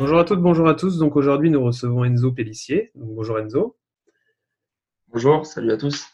Bonjour 0.00 0.18
à 0.18 0.24
toutes, 0.24 0.40
bonjour 0.40 0.66
à 0.66 0.74
tous. 0.74 0.96
Donc 0.96 1.14
aujourd'hui, 1.14 1.50
nous 1.50 1.62
recevons 1.62 2.06
Enzo 2.06 2.32
Pellissier. 2.32 2.90
Donc, 2.94 3.14
bonjour 3.16 3.38
Enzo. 3.38 3.76
Bonjour, 5.08 5.44
salut 5.44 5.72
à 5.72 5.76
tous. 5.76 6.06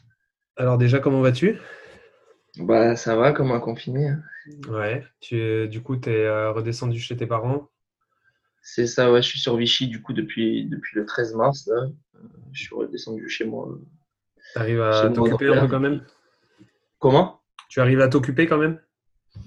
Alors 0.57 0.77
déjà, 0.77 0.99
comment 0.99 1.21
vas-tu? 1.21 1.61
Bah 2.59 2.97
ça 2.97 3.15
va 3.15 3.31
comme 3.31 3.53
un 3.53 3.61
confiné. 3.61 4.11
Ouais, 4.69 5.07
tu, 5.21 5.69
du 5.69 5.85
coup, 5.85 5.97
tu 5.97 6.11
es 6.11 6.49
redescendu 6.49 6.99
chez 6.99 7.17
tes 7.17 7.29
parents? 7.29 7.69
C'est 8.61 8.89
ça, 8.89 9.13
ouais, 9.13 9.23
je 9.23 9.29
suis 9.29 9.39
sur 9.39 9.57
Vichy 9.57 9.87
du 9.87 10.03
coup 10.03 10.13
depuis, 10.13 10.65
depuis 10.65 10.99
le 10.99 11.07
13 11.07 11.37
mars. 11.37 11.69
Là. 11.69 11.77
Euh, 12.17 12.29
Je 12.51 12.63
suis 12.65 12.75
redescendu 12.75 13.29
chez 13.29 13.45
moi. 13.45 13.69
Tu 14.53 14.59
arrives 14.59 14.91
Chez 14.95 15.07
à 15.07 15.11
t'occuper 15.11 15.47
un 15.47 15.61
peu 15.61 15.69
quand 15.69 15.79
même? 15.79 16.03
Comment? 16.99 17.41
Tu 17.69 17.81
arrives 17.81 18.01
à 18.01 18.09
t'occuper 18.09 18.49
quand 18.49 18.59
même? 18.59 18.81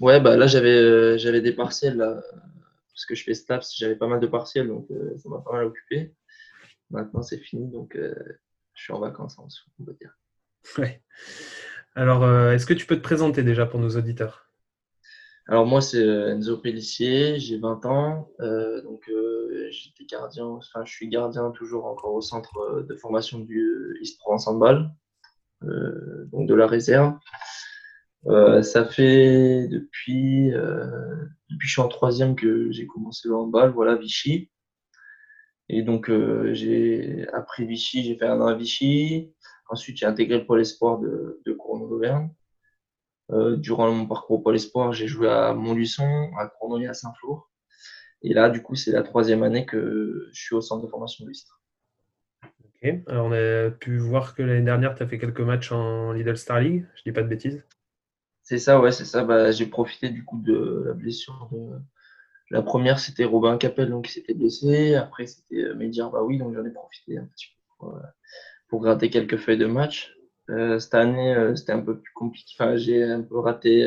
Ouais, 0.00 0.18
bah 0.18 0.38
là 0.38 0.46
j'avais 0.46 0.78
euh, 0.78 1.18
j'avais 1.18 1.42
des 1.42 1.52
partiels 1.52 1.98
là, 1.98 2.22
parce 2.92 3.06
que 3.06 3.14
je 3.14 3.24
fais 3.24 3.34
STAPS, 3.34 3.76
j'avais 3.76 3.96
pas 3.96 4.06
mal 4.06 4.20
de 4.20 4.26
partiels 4.26 4.68
donc 4.68 4.90
euh, 4.90 5.16
ça 5.18 5.28
m'a 5.28 5.38
pas 5.38 5.52
mal 5.52 5.64
occupé. 5.64 6.14
Maintenant 6.90 7.22
c'est 7.22 7.38
fini 7.38 7.70
donc 7.70 7.96
euh, 7.96 8.14
je 8.74 8.84
suis 8.84 8.92
en 8.92 9.00
vacances 9.00 9.38
en 9.38 9.46
dessous, 9.46 9.68
on 9.78 9.84
va 9.84 9.92
dire. 9.92 10.16
Ouais. 10.78 11.02
Alors, 11.94 12.22
euh, 12.22 12.52
est-ce 12.52 12.66
que 12.66 12.74
tu 12.74 12.86
peux 12.86 12.96
te 12.96 13.02
présenter 13.02 13.42
déjà 13.42 13.66
pour 13.66 13.80
nos 13.80 13.96
auditeurs? 13.96 14.46
Alors 15.48 15.66
moi 15.66 15.80
c'est 15.80 16.06
Enzo 16.06 16.58
Pellissier, 16.58 17.40
j'ai 17.40 17.58
20 17.58 17.86
ans, 17.86 18.30
donc 18.84 19.10
j'étais 19.70 20.04
gardien, 20.04 20.44
enfin 20.44 20.84
je 20.84 20.92
suis 20.92 21.08
gardien 21.08 21.50
toujours 21.50 21.86
encore 21.86 22.14
au 22.14 22.20
centre 22.20 22.84
de 22.86 22.94
formation 22.94 23.40
du 23.40 23.98
East 24.00 24.20
Provence 24.20 24.46
Handball, 24.46 24.90
donc 25.62 26.46
de 26.46 26.54
la 26.54 26.68
réserve. 26.68 27.14
Euh, 28.26 28.62
ça 28.62 28.84
fait 28.84 29.66
depuis, 29.68 30.52
euh, 30.52 30.84
depuis 31.48 31.58
que 31.58 31.66
je 31.66 31.72
suis 31.72 31.80
en 31.80 31.88
troisième 31.88 32.36
que 32.36 32.70
j'ai 32.70 32.86
commencé 32.86 33.28
le 33.28 33.36
handball, 33.36 33.70
voilà 33.70 33.96
Vichy. 33.96 34.50
Et 35.68 35.82
donc 35.82 36.10
euh, 36.10 36.52
j'ai 36.52 37.26
après 37.32 37.64
Vichy, 37.64 38.04
j'ai 38.04 38.16
fait 38.16 38.26
un 38.26 38.40
an 38.40 38.46
à 38.46 38.54
Vichy. 38.54 39.32
Ensuite 39.70 39.96
j'ai 39.96 40.06
intégré 40.06 40.38
le 40.38 40.46
pôle 40.46 40.60
espoir 40.60 40.98
de, 40.98 41.40
de 41.46 41.52
d'Auvergne. 41.88 42.30
Euh, 43.32 43.56
durant 43.56 43.90
mon 43.92 44.06
parcours 44.06 44.38
au 44.40 44.42
Pôle 44.42 44.56
Espoir, 44.56 44.92
j'ai 44.92 45.06
joué 45.06 45.28
à 45.28 45.54
Montluçon, 45.54 46.30
à 46.36 46.48
Cournon 46.48 46.80
et 46.80 46.88
à 46.88 46.94
Saint-Flour. 46.94 47.50
Et 48.22 48.34
là, 48.34 48.50
du 48.50 48.62
coup, 48.62 48.74
c'est 48.74 48.90
la 48.90 49.02
troisième 49.02 49.42
année 49.42 49.66
que 49.66 50.28
je 50.32 50.40
suis 50.42 50.54
au 50.54 50.60
centre 50.60 50.84
de 50.84 50.90
formation 50.90 51.24
de 51.24 51.30
l'Istre. 51.30 51.62
Ok. 52.64 52.92
Alors, 53.06 53.26
on 53.26 53.32
a 53.32 53.70
pu 53.70 53.98
voir 53.98 54.34
que 54.34 54.42
l'année 54.42 54.64
dernière, 54.64 54.94
tu 54.94 55.02
as 55.02 55.06
fait 55.06 55.18
quelques 55.18 55.40
matchs 55.40 55.70
en 55.70 56.12
Lidl 56.12 56.36
Star 56.36 56.60
League. 56.60 56.86
Je 56.96 57.02
dis 57.06 57.12
pas 57.12 57.22
de 57.22 57.28
bêtises. 57.28 57.62
C'est 58.50 58.58
ça, 58.58 58.80
ouais, 58.80 58.90
c'est 58.90 59.04
ça. 59.04 59.22
Bah, 59.22 59.52
j'ai 59.52 59.66
profité 59.66 60.10
du 60.10 60.24
coup 60.24 60.42
de 60.42 60.82
la 60.84 60.92
blessure 60.92 61.48
de. 61.52 61.78
La 62.50 62.62
première, 62.62 62.98
c'était 62.98 63.24
Robin 63.24 63.56
Capel 63.56 63.90
donc, 63.90 64.06
qui 64.06 64.12
s'était 64.14 64.34
blessé. 64.34 64.96
Après, 64.96 65.28
c'était 65.28 65.62
euh, 65.62 65.76
Mehdi 65.76 66.00
Arbaoui, 66.00 66.36
donc 66.36 66.52
j'en 66.56 66.64
ai 66.64 66.72
profité 66.72 67.16
un 67.16 67.26
petit 67.26 67.46
peu 67.46 67.62
pour, 67.78 67.94
euh, 67.94 68.00
pour 68.68 68.80
gratter 68.82 69.08
quelques 69.08 69.36
feuilles 69.36 69.56
de 69.56 69.66
match. 69.66 70.16
Euh, 70.48 70.80
cette 70.80 70.94
année, 70.94 71.52
c'était 71.54 71.70
un 71.70 71.80
peu 71.80 72.00
plus 72.00 72.12
compliqué. 72.12 72.56
Enfin, 72.58 72.76
j'ai 72.76 73.04
un 73.04 73.22
peu 73.22 73.38
raté. 73.38 73.86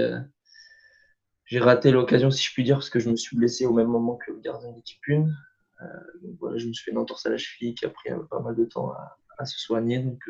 j'ai 1.44 1.60
raté 1.60 1.92
l'occasion, 1.92 2.32
si 2.32 2.42
je 2.42 2.54
puis 2.54 2.64
dire, 2.64 2.78
parce 2.78 2.90
que 2.90 3.00
je 3.00 3.10
me 3.10 3.18
suis 3.18 3.36
blessé 3.36 3.66
au 3.66 3.74
même 3.74 3.88
moment 3.88 4.16
que 4.16 4.32
le 4.32 4.40
gardien 4.40 4.72
d'équipe 4.72 5.02
1. 5.10 5.14
Euh, 5.14 5.86
donc 6.22 6.38
voilà, 6.40 6.58
je 6.58 6.68
me 6.70 6.74
suis 6.74 6.86
fait 6.86 6.92
une 6.92 7.00
entorse 7.00 7.26
à 7.26 7.30
la 7.30 7.38
cheville 7.38 7.76
qui 7.76 7.86
a 7.86 7.90
pris 7.90 8.12
pas 8.30 8.40
mal 8.40 8.56
de 8.56 8.64
temps 8.64 8.92
à, 8.94 9.18
à 9.40 9.46
se 9.46 9.60
soigner. 9.60 10.00
Donc, 10.00 10.22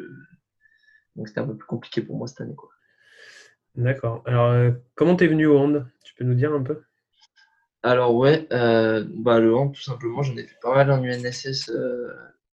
donc 1.18 1.28
c'était 1.28 1.42
un 1.42 1.48
peu 1.48 1.56
plus 1.56 1.68
compliqué 1.68 2.02
pour 2.02 2.18
moi 2.18 2.26
cette 2.26 2.42
année. 2.42 2.56
Quoi. 2.56 2.73
D'accord. 3.76 4.22
Alors, 4.26 4.52
euh, 4.52 4.72
comment 4.96 5.16
t'es 5.16 5.28
venu 5.28 5.46
au 5.48 5.58
hand? 5.58 5.88
Tu 6.04 6.14
peux 6.16 6.24
nous 6.24 6.36
dire 6.36 6.54
un 6.54 6.62
peu? 6.62 6.82
Alors 7.82 8.16
ouais, 8.16 8.48
euh, 8.54 9.06
bah, 9.10 9.40
le 9.40 9.54
hand, 9.56 9.74
tout 9.74 9.82
simplement, 9.82 10.22
j'en 10.24 10.38
ai 10.38 10.44
fait 10.44 10.58
pas 10.62 10.74
mal 10.74 10.92
en 10.92 11.04
UNSS 11.04 11.70
euh, 11.70 12.08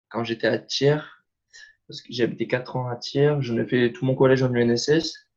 quand 0.08 0.24
j'étais 0.24 0.48
à 0.48 0.58
Thiers, 0.58 1.02
parce 1.86 2.02
que 2.02 2.12
j'ai 2.12 2.24
habité 2.24 2.48
4 2.48 2.76
ans 2.76 2.88
à 2.88 2.96
Thiers. 2.96 3.36
J'en 3.40 3.56
ai 3.58 3.66
fait 3.66 3.92
tout 3.92 4.04
mon 4.04 4.14
collège 4.14 4.42
en 4.42 4.52
UNSS. 4.52 5.28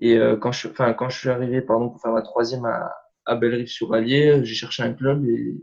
Et 0.00 0.16
euh, 0.16 0.36
quand, 0.36 0.52
je, 0.52 0.68
quand 0.68 1.08
je 1.08 1.18
suis 1.18 1.30
arrivé 1.30 1.62
pardon, 1.62 1.88
pour 1.88 2.00
faire 2.02 2.12
ma 2.12 2.22
troisième 2.22 2.64
à, 2.66 2.92
à 3.24 3.36
Bellerive-sur-Allier, 3.36 4.44
j'ai 4.44 4.54
cherché 4.54 4.82
un 4.82 4.92
club 4.92 5.24
et 5.26 5.56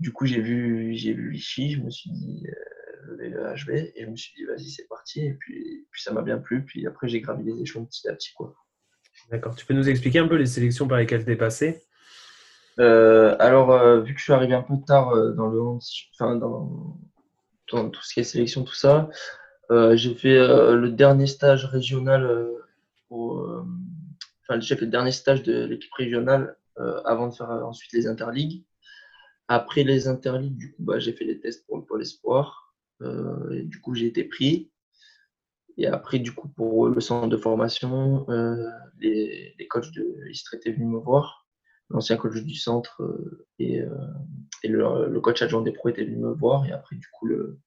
du 0.00 0.12
coup 0.12 0.26
j'ai 0.26 0.40
vu, 0.40 0.92
vu 0.92 1.30
Vichy, 1.30 1.70
je 1.72 1.80
me 1.80 1.90
suis 1.90 2.10
dit 2.10 2.44
le 3.18 3.54
HV 3.54 3.92
et 3.94 4.04
je 4.04 4.10
me 4.10 4.16
suis 4.16 4.34
dit 4.36 4.44
vas-y 4.44 4.68
c'est 4.68 4.88
parti. 4.88 5.24
Et 5.24 5.34
puis, 5.34 5.73
puis 5.94 6.02
ça 6.02 6.12
m'a 6.12 6.22
bien 6.22 6.38
plu, 6.38 6.64
puis 6.64 6.86
après 6.86 7.08
j'ai 7.08 7.20
gravi 7.20 7.44
les 7.44 7.62
échelons 7.62 7.86
petit 7.86 8.08
à 8.08 8.12
petit. 8.12 8.34
Quoi. 8.34 8.52
D'accord. 9.30 9.54
Tu 9.54 9.64
peux 9.64 9.74
nous 9.74 9.88
expliquer 9.88 10.18
un 10.18 10.28
peu 10.28 10.34
les 10.34 10.46
sélections 10.46 10.88
par 10.88 10.98
lesquelles 10.98 11.24
tu 11.24 11.30
es 11.30 11.36
passé? 11.36 11.84
Euh, 12.80 13.36
alors, 13.38 13.70
euh, 13.70 14.00
vu 14.00 14.12
que 14.12 14.18
je 14.18 14.24
suis 14.24 14.32
arrivé 14.32 14.54
un 14.54 14.62
peu 14.62 14.74
tard 14.84 15.10
euh, 15.10 15.32
dans 15.32 15.46
le 15.46 15.60
enfin 15.60 16.34
dans, 16.34 16.98
dans 17.70 17.88
tout 17.90 18.02
ce 18.02 18.12
qui 18.12 18.20
est 18.20 18.24
sélection, 18.24 18.64
tout 18.64 18.74
ça, 18.74 19.08
j'ai 19.70 20.14
fait 20.14 20.36
le 20.36 20.90
dernier 20.90 21.26
stage 21.26 21.64
régional. 21.64 22.50
au, 23.10 23.46
enfin, 24.42 24.60
j'ai 24.60 24.74
fait 24.74 24.84
le 24.84 24.90
dernier 24.90 25.12
stage 25.12 25.42
de 25.42 25.64
l'équipe 25.64 25.94
régionale 25.94 26.56
avant 27.04 27.28
de 27.28 27.34
faire 27.34 27.50
ensuite 27.50 27.92
les 27.92 28.06
interligues. 28.06 28.64
Après 29.46 29.84
les 29.84 30.08
interligues, 30.08 30.56
du 30.56 30.72
coup, 30.72 30.82
bah, 30.82 30.98
j'ai 30.98 31.12
fait 31.12 31.24
les 31.24 31.38
tests 31.38 31.66
pour 31.66 31.78
le 31.78 31.84
pôle 31.84 32.02
espoir. 32.02 32.74
Et 33.52 33.62
du 33.62 33.80
coup, 33.80 33.94
j'ai 33.94 34.06
été 34.06 34.24
pris. 34.24 34.70
Et 35.76 35.86
après, 35.86 36.18
du 36.18 36.32
coup, 36.32 36.48
pour 36.48 36.88
le 36.88 37.00
centre 37.00 37.28
de 37.28 37.36
formation, 37.36 38.28
euh, 38.30 38.68
les, 39.00 39.54
les 39.58 39.66
coachs 39.66 39.92
de 39.92 40.16
l'Istre 40.26 40.54
étaient 40.54 40.72
venus 40.72 40.88
me 40.88 40.98
voir 40.98 41.46
l'ancien 41.90 42.16
coach 42.16 42.42
du 42.42 42.54
centre 42.54 43.02
euh, 43.02 43.46
et, 43.58 43.80
euh, 43.80 43.88
et 44.62 44.68
le, 44.68 45.20
coach 45.20 45.42
adjoint 45.42 45.62
des 45.62 45.72
pros 45.72 45.90
était 45.90 46.04
venu 46.04 46.16
me 46.16 46.32
voir. 46.32 46.66
Et 46.66 46.72
après, 46.72 46.96
du 46.96 47.06
coup, 47.12 47.26
le, 47.26 47.60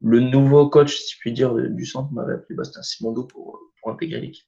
le 0.00 0.20
nouveau 0.20 0.68
coach, 0.68 0.96
si 0.96 1.14
je 1.14 1.20
puis 1.20 1.32
dire, 1.32 1.54
du 1.54 1.86
centre 1.86 2.12
m'avait 2.12 2.34
appelé 2.34 2.54
Bastien 2.54 2.82
Simondo 2.82 3.24
pour, 3.24 3.60
pour 3.80 3.92
intégrer 3.92 4.20
l'équipe. 4.20 4.46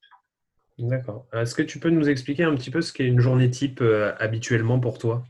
D'accord. 0.78 1.27
Est-ce 1.33 1.55
que 1.55 1.62
tu 1.62 1.78
peux 1.78 1.91
nous 1.91 2.09
expliquer 2.09 2.45
un 2.45 2.55
petit 2.55 2.71
peu 2.71 2.83
ce 2.83 2.93
qu'est 2.93 3.06
une 3.06 3.21
journée 3.21 3.50
type 3.50 3.83
habituellement 4.19 4.78
pour 4.78 4.99
toi? 4.99 5.25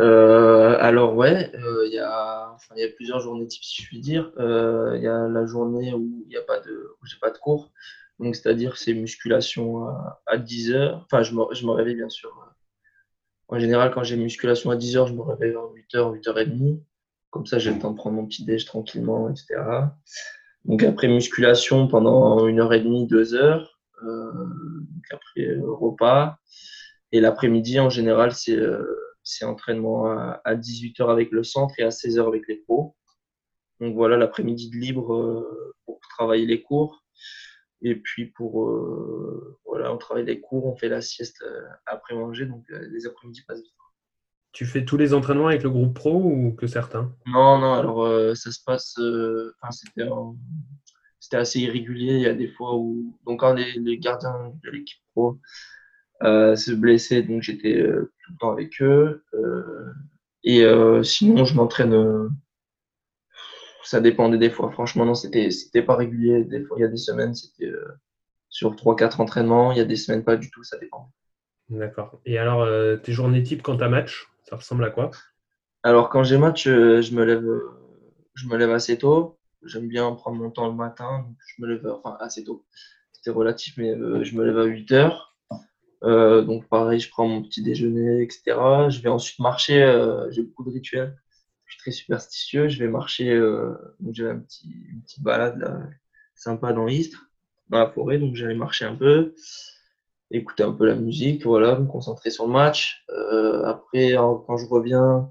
Euh, 0.00 0.76
alors, 0.80 1.14
ouais, 1.14 1.50
euh, 1.54 1.86
il 1.86 1.92
y 1.92 1.98
a, 1.98 2.50
enfin, 2.54 2.74
y 2.76 2.84
a 2.84 2.88
plusieurs 2.88 3.20
journées 3.20 3.46
types, 3.46 3.62
si 3.64 3.82
je 3.82 3.86
puis 3.88 4.00
dire. 4.00 4.32
Euh, 4.38 4.94
Il 4.96 5.02
y 5.02 5.08
a 5.08 5.28
la 5.28 5.46
journée 5.46 5.92
où 5.92 6.22
il 6.24 6.28
n'y 6.28 6.36
a 6.36 6.42
pas 6.42 6.60
de, 6.60 6.96
j'ai 7.04 7.18
pas 7.20 7.30
de 7.30 7.38
cours. 7.38 7.70
Donc, 8.18 8.34
c'est-à-dire, 8.36 8.76
c'est 8.76 8.94
musculation 8.94 9.86
à, 9.88 10.22
à 10.26 10.38
10 10.38 10.72
heures. 10.72 11.02
Enfin, 11.04 11.22
je 11.22 11.34
me, 11.34 11.42
je 11.54 11.66
me 11.66 11.72
réveille, 11.72 11.96
bien 11.96 12.08
sûr. 12.08 12.30
En 13.48 13.58
général, 13.58 13.90
quand 13.92 14.04
j'ai 14.04 14.16
musculation 14.16 14.70
à 14.70 14.76
10 14.76 14.96
heures, 14.96 15.06
je 15.06 15.14
me 15.14 15.22
réveille 15.22 15.52
vers 15.52 15.70
8 15.70 15.94
heures, 15.96 16.10
8 16.12 16.28
heures 16.28 16.38
et 16.38 16.46
demie. 16.46 16.82
Comme 17.30 17.46
ça, 17.46 17.58
j'ai 17.58 17.72
le 17.72 17.78
temps 17.78 17.90
de 17.90 17.96
prendre 17.96 18.16
mon 18.16 18.26
petit 18.26 18.44
déj 18.44 18.64
tranquillement, 18.64 19.28
etc. 19.28 19.60
Donc, 20.64 20.82
après 20.82 21.08
musculation 21.08 21.88
pendant 21.88 22.46
une 22.46 22.60
heure 22.60 22.72
et 22.72 22.80
demie, 22.80 23.06
deux 23.06 23.34
heures. 23.34 23.80
Euh, 24.04 24.32
après, 25.10 25.46
euh, 25.46 25.62
repas. 25.64 26.38
Et 27.12 27.20
l'après-midi, 27.20 27.80
en 27.80 27.90
général, 27.90 28.32
c'est 28.32 28.56
euh, 28.56 28.84
c'est 29.22 29.44
entraînement 29.44 30.06
à, 30.06 30.40
à 30.44 30.54
18h 30.54 31.10
avec 31.10 31.30
le 31.30 31.42
centre 31.44 31.74
et 31.78 31.82
à 31.82 31.90
16h 31.90 32.26
avec 32.26 32.46
les 32.48 32.56
pros. 32.56 32.96
Donc 33.80 33.94
voilà, 33.94 34.16
l'après-midi 34.16 34.70
de 34.70 34.76
libre 34.76 35.14
euh, 35.14 35.74
pour 35.86 36.00
travailler 36.00 36.46
les 36.46 36.62
cours. 36.62 37.04
Et 37.82 37.96
puis 37.96 38.26
pour 38.26 38.66
euh, 38.66 39.58
voilà, 39.64 39.92
on 39.92 39.96
travaille 39.96 40.26
les 40.26 40.40
cours, 40.40 40.66
on 40.66 40.76
fait 40.76 40.88
la 40.88 41.00
sieste 41.00 41.42
euh, 41.42 41.62
après 41.86 42.14
manger, 42.14 42.44
donc 42.44 42.64
les 42.68 43.06
après-midi 43.06 43.42
passent 43.46 43.62
vite. 43.62 43.72
Tu 44.52 44.66
fais 44.66 44.84
tous 44.84 44.96
les 44.96 45.14
entraînements 45.14 45.46
avec 45.46 45.62
le 45.62 45.70
groupe 45.70 45.94
pro 45.94 46.12
ou 46.22 46.52
que 46.52 46.66
certains? 46.66 47.14
Non, 47.26 47.58
non, 47.58 47.74
alors 47.74 48.02
euh, 48.04 48.34
ça 48.34 48.50
se 48.50 48.62
passe, 48.64 48.98
euh, 48.98 49.54
enfin 49.62 49.70
c'était 51.20 51.36
assez 51.36 51.60
irrégulier. 51.60 52.14
Il 52.14 52.22
y 52.22 52.26
a 52.26 52.34
des 52.34 52.48
fois 52.48 52.76
où, 52.76 53.16
donc 53.24 53.40
quand 53.40 53.54
les, 53.54 53.72
les 53.74 53.98
gardiens 53.98 54.52
de 54.62 54.70
l'équipe 54.70 55.00
pro 55.14 55.38
se 56.22 56.72
blessaient, 56.72 57.22
donc 57.22 57.42
j'étais 57.42 57.78
euh, 57.80 58.12
tout 58.24 58.32
le 58.32 58.38
temps 58.38 58.52
avec 58.52 58.80
eux. 58.82 59.24
euh, 59.34 59.92
et 60.44 60.64
euh, 60.64 61.02
sinon, 61.02 61.44
je 61.44 61.54
m'entraîne. 61.54 61.94
euh, 61.94 62.28
ça 63.84 64.00
dépendait 64.00 64.38
des 64.38 64.50
fois. 64.50 64.70
Franchement, 64.70 65.04
non, 65.04 65.14
c'était 65.14 65.50
c'était 65.50 65.82
pas 65.82 65.96
régulier. 65.96 66.44
Des 66.44 66.62
fois, 66.64 66.76
il 66.78 66.82
y 66.82 66.84
a 66.84 66.88
des 66.88 66.96
semaines, 66.96 67.34
c'était 67.34 67.66
euh, 67.66 67.88
sur 68.48 68.76
3-4 68.76 69.20
entraînements. 69.20 69.72
Il 69.72 69.78
y 69.78 69.80
a 69.80 69.84
des 69.84 69.96
semaines 69.96 70.24
pas 70.24 70.36
du 70.36 70.50
tout, 70.50 70.64
ça 70.64 70.78
dépend. 70.78 71.10
D'accord. 71.70 72.20
Et 72.26 72.38
alors, 72.38 72.62
euh, 72.62 72.96
tes 72.96 73.12
journées 73.12 73.42
type 73.42 73.62
quand 73.62 73.78
tu 73.78 73.84
as 73.84 73.88
match, 73.88 74.28
ça 74.48 74.56
ressemble 74.56 74.84
à 74.84 74.90
quoi? 74.90 75.10
Alors, 75.82 76.10
quand 76.10 76.24
j'ai 76.24 76.38
match, 76.38 76.66
euh, 76.68 77.02
je 77.02 77.14
me 77.14 77.24
lève, 77.24 77.44
euh, 77.46 77.70
je 78.34 78.46
me 78.48 78.56
lève 78.56 78.70
assez 78.72 78.98
tôt. 78.98 79.38
J'aime 79.64 79.88
bien 79.88 80.12
prendre 80.12 80.38
mon 80.38 80.50
temps 80.50 80.68
le 80.68 80.74
matin. 80.74 81.20
donc 81.26 81.36
je 81.46 81.62
me 81.62 81.68
lève, 81.68 81.86
enfin, 82.02 82.16
assez 82.20 82.44
tôt. 82.44 82.64
C'était 83.12 83.30
relatif, 83.30 83.76
mais 83.78 83.90
euh, 83.92 84.24
je 84.24 84.36
me 84.36 84.44
lève 84.44 84.58
à 84.58 84.64
8 84.64 84.92
heures. 84.92 85.29
Euh, 86.02 86.42
donc, 86.42 86.68
pareil, 86.68 87.00
je 87.00 87.10
prends 87.10 87.26
mon 87.28 87.42
petit 87.42 87.62
déjeuner, 87.62 88.22
etc. 88.22 88.88
Je 88.90 89.00
vais 89.02 89.08
ensuite 89.08 89.38
marcher. 89.40 89.82
euh, 89.82 90.30
j'ai 90.30 90.42
beaucoup 90.42 90.64
de 90.64 90.70
rituels. 90.70 91.16
Je 91.66 91.74
suis 91.74 91.80
très 91.80 91.90
superstitieux. 91.90 92.68
Je 92.68 92.78
vais 92.78 92.88
marcher. 92.88 93.30
euh, 93.30 93.74
donc, 94.00 94.14
petit, 94.14 94.70
une 94.90 95.02
petite 95.02 95.22
balade 95.22 95.90
sympa 96.34 96.72
dans 96.72 96.86
l'Istre, 96.86 97.26
dans 97.68 97.78
la 97.78 97.90
forêt. 97.90 98.18
Donc, 98.18 98.34
j'allais 98.34 98.54
marcher 98.54 98.84
un 98.86 98.96
peu, 98.96 99.34
écouter 100.30 100.62
un 100.62 100.72
peu 100.72 100.86
la 100.86 100.94
musique, 100.94 101.44
voilà, 101.44 101.78
me 101.78 101.86
concentrer 101.86 102.30
sur 102.30 102.46
le 102.46 102.52
match. 102.52 103.04
Après, 103.64 104.14
quand 104.14 104.56
je 104.56 104.66
reviens, 104.66 105.30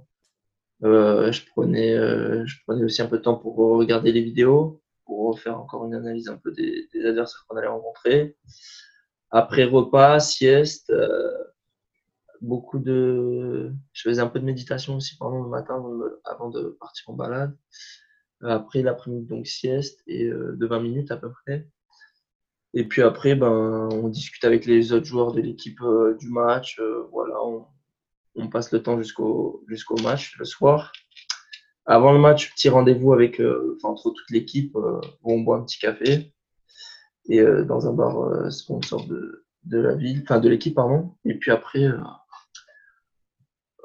je 0.82 1.42
prenais, 1.52 1.96
je 2.46 2.56
prenais 2.66 2.84
aussi 2.84 3.02
un 3.02 3.08
peu 3.08 3.18
de 3.18 3.24
temps 3.24 3.36
pour 3.36 3.56
regarder 3.58 4.12
les 4.12 4.22
vidéos, 4.22 4.82
pour 5.06 5.40
faire 5.40 5.60
encore 5.60 5.86
une 5.86 5.96
analyse 5.96 6.30
un 6.30 6.38
peu 6.38 6.52
des 6.52 6.88
adversaires 7.06 7.46
qu'on 7.48 7.58
allait 7.58 7.68
rencontrer. 7.68 8.38
Après 9.32 9.64
repas, 9.66 10.20
sieste, 10.20 10.90
euh, 10.90 11.32
beaucoup 12.42 12.80
de. 12.80 13.72
Je 13.94 14.10
faisais 14.10 14.22
un 14.22 14.28
peu 14.28 14.40
de 14.40 14.46
méditation 14.46 14.96
aussi 14.96 15.18
pendant 15.18 15.44
le 15.44 15.50
matin 15.50 15.84
avant 16.26 16.50
de, 16.50 16.78
partir 16.80 17.10
en 17.10 17.14
balade. 17.14 17.56
Euh, 18.44 18.50
Après 18.50 18.82
l'après-midi, 18.82 19.28
donc 19.28 19.46
sieste 19.48 20.02
et 20.08 20.26
euh, 20.26 20.56
de 20.56 20.66
20 20.66 20.80
minutes 20.80 21.12
à 21.12 21.18
peu 21.18 21.32
près. 21.32 21.68
Et 22.74 22.88
puis 22.88 23.02
après, 23.02 23.36
ben, 23.36 23.90
on 23.92 24.10
discute 24.10 24.44
avec 24.46 24.66
les 24.66 24.94
autres 24.94 25.06
joueurs 25.06 25.34
de 25.34 25.42
l'équipe 25.42 25.80
du 26.20 26.30
match. 26.30 26.80
voilà, 27.12 27.36
on, 27.44 27.66
on 28.36 28.48
passe 28.48 28.72
le 28.72 28.82
temps 28.84 28.98
jusqu'au 28.98 29.64
jusqu'au 29.68 29.98
match 29.98 30.38
le 30.38 30.46
soir. 30.46 30.92
Avant 31.86 32.14
le 32.14 32.20
match, 32.20 32.54
petit 32.54 32.70
rendez-vous 32.70 33.14
avec, 33.14 33.42
entre 33.84 34.12
toute 34.12 34.30
l'équipe 34.30 34.76
où 34.76 35.02
on 35.24 35.42
boit 35.42 35.58
un 35.58 35.64
petit 35.64 35.80
café 35.80 36.32
et 37.30 37.40
euh, 37.40 37.64
dans 37.64 37.88
un 37.88 37.94
bar 37.94 38.20
euh, 38.22 38.50
sponsor 38.50 39.06
de, 39.06 39.46
de 39.64 39.80
la 39.80 39.96
ville, 39.96 40.22
enfin 40.24 40.40
de 40.40 40.50
l'équipe, 40.50 40.76
pardon. 40.76 41.16
Et 41.26 41.36
puis 41.36 41.52
après, 41.52 41.86
euh, 41.86 41.96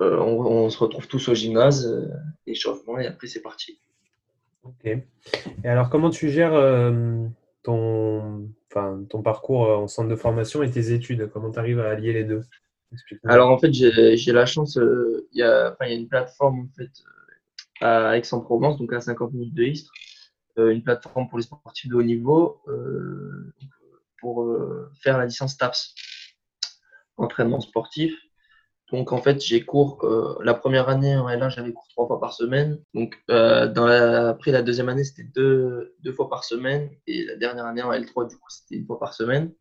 on, 0.01 0.41
on 0.41 0.71
se 0.71 0.79
retrouve 0.79 1.07
tous 1.07 1.29
au 1.29 1.35
gymnase, 1.35 2.11
échauffement, 2.47 2.99
et 2.99 3.07
après 3.07 3.29
c'est 3.29 3.43
parti. 3.43 3.79
Ok. 4.65 4.87
Et 4.87 5.69
alors, 5.69 5.91
comment 5.91 6.11
tu 6.11 6.31
gères 6.31 6.59
ton, 7.63 8.51
enfin, 8.71 9.05
ton 9.09 9.23
parcours 9.23 9.69
en 9.69 9.87
centre 9.87 10.09
de 10.09 10.17
formation 10.17 10.63
et 10.63 10.71
tes 10.71 10.93
études? 10.93 11.31
Comment 11.33 11.51
tu 11.51 11.59
arrives 11.59 11.81
à 11.81 11.91
allier 11.91 12.13
les 12.13 12.25
deux? 12.25 12.43
Alors 13.25 13.51
en 13.51 13.59
fait, 13.59 13.73
j'ai 13.73 14.33
la 14.33 14.47
chance, 14.47 14.79
euh, 14.79 15.27
il 15.33 15.39
y 15.39 15.43
a, 15.43 15.77
y 15.81 15.85
a 15.85 15.93
une 15.93 16.09
plateforme 16.09 16.61
en 16.61 16.69
fait, 16.77 16.91
à 17.81 18.17
Aix-en-Provence, 18.17 18.79
donc 18.79 18.93
à 18.93 19.01
50 19.01 19.33
minutes 19.33 19.55
de 19.55 19.65
Istres, 19.65 19.93
une 20.57 20.83
plateforme 20.83 21.29
pour 21.29 21.39
les 21.39 21.45
sportifs 21.45 21.91
de 21.91 21.97
haut 21.97 22.03
niveau 22.03 22.61
euh, 22.69 23.53
pour 24.21 24.43
euh, 24.43 24.91
faire 25.03 25.19
la 25.19 25.27
licence 25.27 25.57
TAPS, 25.59 25.95
entraînement 27.17 27.61
sportif. 27.61 28.15
Donc 28.93 29.13
en 29.13 29.19
fait, 29.19 29.43
j'ai 29.43 29.65
cours, 29.65 30.05
euh, 30.05 30.39
la 30.43 30.55
première 30.55 30.89
année 30.89 31.17
en 31.17 31.29
L1, 31.29 31.51
j'avais 31.51 31.73
cours 31.73 31.89
trois 31.89 32.07
fois 32.07 32.21
par 32.21 32.33
semaine. 32.33 32.81
Donc 32.95 33.23
euh, 33.31 34.29
après 34.31 34.53
la 34.53 34.63
deuxième 34.63 34.89
année, 34.89 35.05
c'était 35.05 35.29
deux, 35.35 35.95
deux 36.01 36.13
fois 36.13 36.29
par 36.29 36.45
semaine. 36.45 36.91
Et 37.07 37.25
la 37.25 37.37
dernière 37.37 37.67
année 37.67 37.83
en 37.83 37.93
L3, 37.93 38.29
du 38.29 38.37
coup, 38.37 38.51
c'était 38.51 38.77
une 38.77 38.87
fois 38.87 38.99
par 38.99 39.15
semaine. 39.15 39.53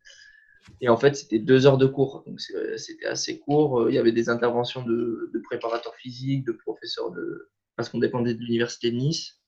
Et 0.82 0.90
en 0.90 0.98
fait, 0.98 1.16
c'était 1.16 1.40
deux 1.40 1.66
heures 1.66 1.78
de 1.78 1.86
cours. 1.86 2.24
Donc 2.28 2.40
c'était 2.40 3.06
assez 3.06 3.40
court. 3.40 3.82
Euh, 3.82 3.92
Il 3.92 3.96
y 3.96 3.98
avait 3.98 4.12
des 4.12 4.30
interventions 4.30 4.84
de, 4.84 5.30
de 5.34 5.40
préparateurs 5.40 5.96
physiques, 5.96 6.46
de 6.46 6.52
professeurs 6.54 7.12
de. 7.12 7.50
Parce 7.76 7.90
qu'on 7.90 8.00
dépendait 8.00 8.34
de 8.36 8.40
l'université 8.40 8.92
de 8.92 8.98
Nice. 8.98 9.42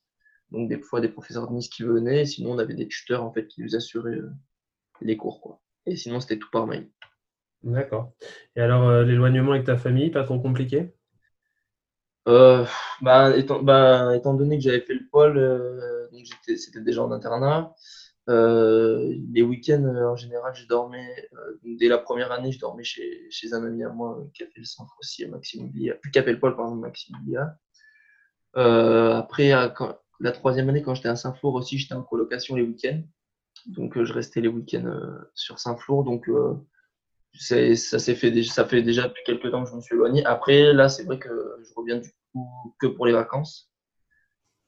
Donc 0.52 0.68
des 0.68 0.78
fois 0.78 1.00
des 1.00 1.08
professeurs 1.08 1.48
de 1.48 1.54
Nice 1.54 1.68
qui 1.68 1.82
venaient. 1.82 2.24
Sinon, 2.24 2.52
on 2.52 2.58
avait 2.58 2.74
des 2.74 2.88
tuteurs 2.88 3.24
en 3.24 3.32
fait 3.32 3.46
qui 3.46 3.62
nous 3.62 3.74
assuraient 3.74 4.18
euh, 4.18 4.30
les 5.00 5.16
cours. 5.16 5.40
Quoi. 5.40 5.60
Et 5.86 5.96
sinon, 5.96 6.20
c'était 6.20 6.38
tout 6.38 6.50
par 6.50 6.66
mail. 6.66 6.90
D'accord. 7.62 8.12
Et 8.54 8.60
alors, 8.60 8.88
euh, 8.88 9.04
l'éloignement 9.04 9.52
avec 9.52 9.64
ta 9.64 9.76
famille, 9.76 10.10
pas 10.10 10.24
trop 10.24 10.38
compliqué? 10.38 10.94
Euh, 12.28 12.64
bah, 13.02 13.36
étant, 13.36 13.62
bah, 13.62 14.16
étant 14.16 14.34
donné 14.34 14.58
que 14.58 14.62
j'avais 14.62 14.80
fait 14.80 14.94
le 14.94 15.08
pôle, 15.10 15.38
euh, 15.38 16.08
c'était 16.56 16.80
déjà 16.80 17.02
en 17.02 17.12
internat. 17.12 17.74
Les 18.28 19.42
week-ends, 19.42 19.84
en 19.84 20.16
général, 20.16 20.54
je 20.54 20.66
dormais. 20.66 21.28
dès 21.64 21.88
la 21.88 21.98
première 21.98 22.32
année, 22.32 22.50
je 22.52 22.58
dormais 22.58 22.84
chez, 22.84 23.26
chez 23.30 23.52
un 23.52 23.64
ami 23.64 23.84
à 23.84 23.90
moi 23.90 24.24
qui 24.34 24.42
a 24.42 24.46
fait 24.46 24.58
le 24.58 24.64
centre 24.64 24.94
aussi, 25.00 25.26
Maxime. 25.26 25.70
Plus 25.72 26.10
fait 26.12 26.32
le 26.32 26.40
pôle, 26.40 26.56
pardon, 26.56 26.74
Maxime. 26.76 27.16
Euh, 28.56 29.14
après, 29.14 29.52
quand- 29.76 29.98
la 30.20 30.32
troisième 30.32 30.68
année, 30.68 30.82
quand 30.82 30.94
j'étais 30.94 31.08
à 31.08 31.16
Saint-Flour 31.16 31.54
aussi, 31.54 31.78
j'étais 31.78 31.94
en 31.94 32.02
colocation 32.02 32.56
les 32.56 32.62
week-ends. 32.62 33.02
Donc, 33.66 33.96
euh, 33.96 34.04
je 34.04 34.12
restais 34.12 34.40
les 34.40 34.48
week-ends 34.48 34.86
euh, 34.86 35.18
sur 35.34 35.58
Saint-Flour. 35.58 36.04
Donc, 36.04 36.28
euh, 36.28 36.54
ça 37.32 37.98
s'est 37.98 38.14
fait 38.14 38.30
déjà, 38.30 38.52
ça 38.52 38.64
fait 38.64 38.82
déjà 38.82 39.08
depuis 39.08 39.22
quelques 39.24 39.50
temps 39.50 39.64
que 39.64 39.70
je 39.70 39.76
me 39.76 39.80
suis 39.80 39.94
éloigné. 39.94 40.24
Après, 40.24 40.72
là, 40.72 40.88
c'est 40.88 41.04
vrai 41.04 41.18
que 41.18 41.56
je 41.62 41.74
reviens 41.74 41.98
du 41.98 42.10
coup 42.32 42.74
que 42.80 42.86
pour 42.86 43.06
les 43.06 43.12
vacances. 43.12 43.70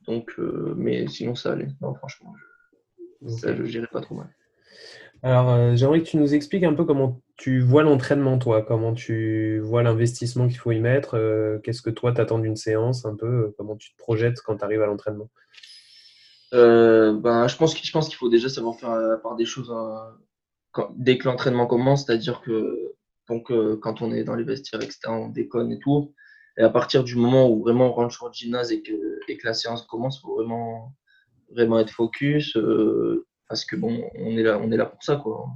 Donc, 0.06 0.32
euh, 0.38 0.74
mais 0.76 1.06
sinon, 1.08 1.34
ça 1.34 1.52
allait. 1.52 1.68
Non, 1.80 1.94
franchement, 1.94 2.34
je, 3.22 3.28
ça, 3.28 3.54
je 3.54 3.64
gérais 3.64 3.88
pas 3.88 4.00
trop 4.00 4.14
mal. 4.14 4.34
Alors, 5.22 5.50
euh, 5.50 5.74
j'aimerais 5.74 6.00
que 6.00 6.06
tu 6.06 6.16
nous 6.16 6.34
expliques 6.34 6.62
un 6.64 6.74
peu 6.74 6.84
comment 6.84 7.20
tu 7.36 7.60
vois 7.60 7.82
l'entraînement, 7.82 8.38
toi, 8.38 8.62
comment 8.62 8.94
tu 8.94 9.58
vois 9.60 9.82
l'investissement 9.82 10.46
qu'il 10.46 10.58
faut 10.58 10.70
y 10.70 10.80
mettre, 10.80 11.14
euh, 11.16 11.58
qu'est-ce 11.58 11.82
que 11.82 11.90
toi 11.90 12.12
t'attends 12.12 12.38
d'une 12.38 12.56
séance, 12.56 13.04
un 13.04 13.16
peu, 13.16 13.26
euh, 13.26 13.54
comment 13.58 13.76
tu 13.76 13.92
te 13.92 13.96
projettes 13.96 14.40
quand 14.42 14.56
tu 14.58 14.64
arrives 14.64 14.82
à 14.82 14.86
l'entraînement? 14.86 15.28
Euh, 16.54 17.12
ben, 17.18 17.48
je 17.48 17.56
pense, 17.56 17.74
qu'il- 17.74 18.16
faut 18.16 18.28
déjà 18.28 18.48
savoir 18.48 18.76
faire 18.78 18.94
la 18.96 19.16
part 19.16 19.36
des 19.36 19.44
choses 19.44 19.70
hein, 19.70 20.16
dès 20.96 21.18
que 21.18 21.28
l'entraînement 21.28 21.66
commence, 21.66 22.06
c'est-à-dire 22.06 22.40
que 22.40 22.92
donc, 23.28 23.52
quand 23.80 24.00
on 24.00 24.10
est 24.12 24.24
dans 24.24 24.34
les 24.36 24.44
vestiaires, 24.44 24.80
etc., 24.80 25.12
on 25.12 25.28
déconne 25.28 25.70
et 25.72 25.78
tout. 25.78 26.14
Et 26.56 26.62
à 26.62 26.70
partir 26.70 27.04
du 27.04 27.16
moment 27.16 27.50
où 27.50 27.60
vraiment 27.62 27.88
on 27.88 27.92
rentre 27.92 28.14
sur 28.14 28.26
le 28.28 28.32
gymnase 28.32 28.72
et 28.72 28.82
que, 28.82 29.20
et 29.28 29.36
que 29.36 29.46
la 29.46 29.52
séance 29.52 29.82
commence, 29.82 30.18
il 30.18 30.20
faut 30.22 30.36
vraiment, 30.36 30.94
vraiment 31.52 31.78
être 31.78 31.90
focus 31.90 32.56
parce 33.48 33.64
que 33.64 33.76
bon, 33.76 34.10
on 34.16 34.36
est 34.36 34.42
là, 34.42 34.58
on 34.62 34.70
est 34.70 34.76
là 34.76 34.86
pour 34.86 35.02
ça, 35.02 35.16
quoi. 35.16 35.48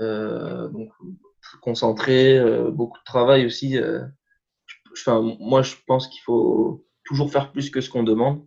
Euh, 0.00 0.68
donc, 0.68 0.90
concentré, 1.62 2.38
euh, 2.38 2.70
beaucoup 2.70 2.98
de 2.98 3.04
travail 3.04 3.46
aussi. 3.46 3.78
euh. 3.78 4.04
Moi, 5.06 5.62
je 5.62 5.74
pense 5.86 6.08
qu'il 6.08 6.22
faut 6.22 6.86
toujours 7.04 7.30
faire 7.30 7.52
plus 7.52 7.70
que 7.70 7.80
ce 7.80 7.90
qu'on 7.90 8.02
demande. 8.04 8.46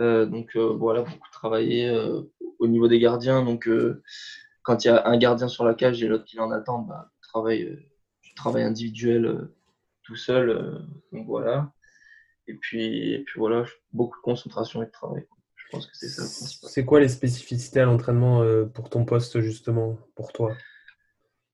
Euh, 0.00 0.26
donc 0.26 0.56
euh, 0.56 0.74
voilà, 0.74 1.02
beaucoup 1.02 1.30
travailler 1.32 1.88
euh, 1.88 2.22
au 2.58 2.66
niveau 2.68 2.88
des 2.88 2.98
gardiens. 3.00 3.42
Donc 3.42 3.68
quand 4.62 4.84
il 4.84 4.88
y 4.88 4.90
a 4.90 5.06
un 5.08 5.16
gardien 5.16 5.48
sur 5.48 5.64
la 5.64 5.74
cage 5.74 6.02
et 6.02 6.08
l'autre 6.08 6.24
qui 6.24 6.36
l'en 6.36 6.50
attend, 6.50 6.80
bah, 6.82 7.10
tu 7.22 8.34
travailles 8.34 8.64
individuel 8.64 9.48
tout 10.02 10.16
seul. 10.16 10.86
donc 11.12 11.26
voilà. 11.26 11.72
Et 12.48 12.54
puis, 12.54 13.12
et 13.12 13.24
puis 13.24 13.38
voilà, 13.40 13.64
beaucoup 13.92 14.18
de 14.18 14.22
concentration 14.22 14.82
et 14.82 14.86
de 14.86 14.90
travail. 14.90 15.26
Je 15.80 15.86
pense 15.86 15.86
que 15.86 15.96
c'est 15.96 16.08
ça 16.08 16.22
le 16.22 16.28
principal. 16.28 16.70
C'est 16.70 16.84
quoi 16.84 17.00
les 17.00 17.08
spécificités 17.08 17.80
à 17.80 17.84
l'entraînement 17.84 18.42
euh, 18.42 18.64
pour 18.64 18.88
ton 18.88 19.04
poste, 19.04 19.40
justement, 19.40 19.98
pour 20.14 20.32
toi? 20.32 20.54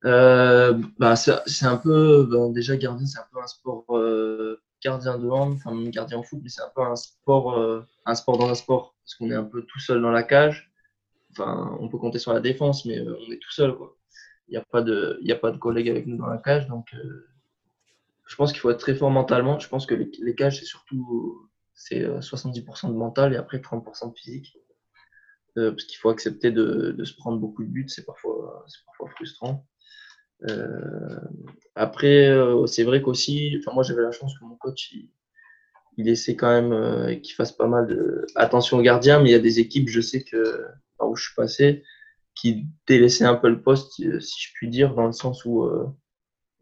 Euh, 0.04 0.80
bah, 0.98 1.16
c'est 1.16 1.66
un 1.66 1.76
peu, 1.76 2.26
ben, 2.30 2.50
déjà 2.50 2.76
gardien, 2.76 3.06
c'est 3.06 3.18
un 3.18 3.26
peu 3.32 3.40
un 3.40 3.46
sport 3.46 3.84
euh, 3.90 4.60
gardien 4.82 5.18
de 5.18 5.28
hand, 5.28 5.54
enfin 5.54 5.72
même 5.74 5.90
gardien 5.90 6.18
en 6.18 6.22
foot, 6.22 6.40
mais 6.42 6.48
c'est 6.48 6.62
un 6.62 6.70
peu 6.74 6.82
un 6.82 6.96
sport, 6.96 7.58
euh, 7.58 7.82
un 8.06 8.14
sport 8.14 8.38
dans 8.38 8.48
un 8.48 8.54
sport, 8.54 8.94
parce 9.04 9.14
qu'on 9.14 9.30
est 9.30 9.34
un 9.34 9.44
peu 9.44 9.62
tout 9.62 9.78
seul 9.80 10.00
dans 10.02 10.10
la 10.10 10.22
cage. 10.22 10.72
Enfin, 11.32 11.76
on 11.80 11.88
peut 11.88 11.98
compter 11.98 12.18
sur 12.18 12.32
la 12.32 12.40
défense, 12.40 12.84
mais 12.84 13.00
on 13.00 13.32
est 13.32 13.38
tout 13.38 13.52
seul, 13.52 13.74
quoi. 13.74 13.96
Il 14.48 14.52
n'y 14.52 14.56
a 14.58 14.64
pas 14.64 14.82
de, 14.82 15.18
y 15.22 15.32
a 15.32 15.36
pas 15.36 15.50
de 15.50 15.56
collègues 15.56 15.88
avec 15.88 16.06
nous 16.06 16.16
dans 16.16 16.26
la 16.26 16.38
cage, 16.38 16.66
donc 16.68 16.94
je 18.26 18.36
pense 18.36 18.52
qu'il 18.52 18.60
faut 18.60 18.70
être 18.70 18.80
très 18.80 18.94
fort 18.94 19.10
mentalement. 19.10 19.58
Je 19.58 19.68
pense 19.68 19.86
que 19.86 19.94
les, 19.94 20.10
les 20.20 20.34
cages, 20.34 20.58
c'est 20.58 20.64
surtout, 20.64 21.48
c'est 21.74 22.02
euh, 22.02 22.20
70% 22.20 22.88
de 22.88 22.94
mental 22.94 23.32
et 23.34 23.36
après 23.36 23.58
30% 23.58 24.12
de 24.12 24.18
physique. 24.18 24.58
Euh, 25.58 25.70
parce 25.72 25.84
qu'il 25.84 25.98
faut 25.98 26.08
accepter 26.08 26.50
de, 26.50 26.94
de 26.96 27.04
se 27.04 27.14
prendre 27.14 27.38
beaucoup 27.38 27.62
de 27.62 27.68
buts, 27.68 27.88
c'est 27.88 28.06
parfois, 28.06 28.64
parfois 28.86 29.10
frustrant. 29.10 29.66
Euh, 30.48 31.20
après, 31.74 32.28
euh, 32.28 32.66
c'est 32.66 32.84
vrai 32.84 33.02
qu'aussi, 33.02 33.60
moi 33.72 33.82
j'avais 33.82 34.02
la 34.02 34.12
chance 34.12 34.36
que 34.38 34.44
mon 34.44 34.56
coach 34.56 34.92
il, 35.96 36.08
essaie 36.08 36.36
quand 36.36 36.48
même 36.48 36.72
euh, 36.72 37.14
qu'il 37.16 37.34
fasse 37.34 37.52
pas 37.52 37.66
mal 37.66 37.86
de 37.86 38.26
attention 38.34 38.78
aux 38.78 38.82
gardiens, 38.82 39.20
mais 39.20 39.30
il 39.30 39.32
y 39.32 39.36
a 39.36 39.40
des 39.40 39.60
équipes, 39.60 39.88
je 39.88 40.00
sais 40.00 40.24
que 40.24 40.64
par 40.98 41.08
où 41.08 41.16
je 41.16 41.24
suis 41.24 41.34
passé, 41.34 41.84
qui 42.34 42.66
délaissaient 42.86 43.24
un 43.24 43.36
peu 43.36 43.48
le 43.48 43.62
poste, 43.62 44.00
euh, 44.00 44.20
si 44.20 44.40
je 44.40 44.52
puis 44.54 44.68
dire, 44.68 44.94
dans 44.94 45.06
le 45.06 45.12
sens 45.12 45.44
où 45.44 45.62
euh, 45.64 45.86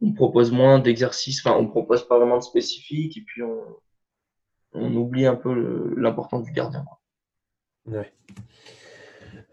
on 0.03 0.13
propose 0.13 0.51
moins 0.53 0.79
d'exercices, 0.79 1.45
enfin 1.45 1.57
on 1.59 1.69
propose 1.69 2.07
pas 2.07 2.19
vraiment 2.19 2.39
de 2.39 2.43
spécifiques, 2.43 3.17
et 3.17 3.23
puis 3.23 3.43
on, 3.43 3.61
on 4.73 4.95
oublie 4.97 5.27
un 5.27 5.37
peu 5.37 5.95
l'importance 5.97 6.45
du 6.45 6.53
gardien. 6.53 6.85
Ouais. 7.87 8.13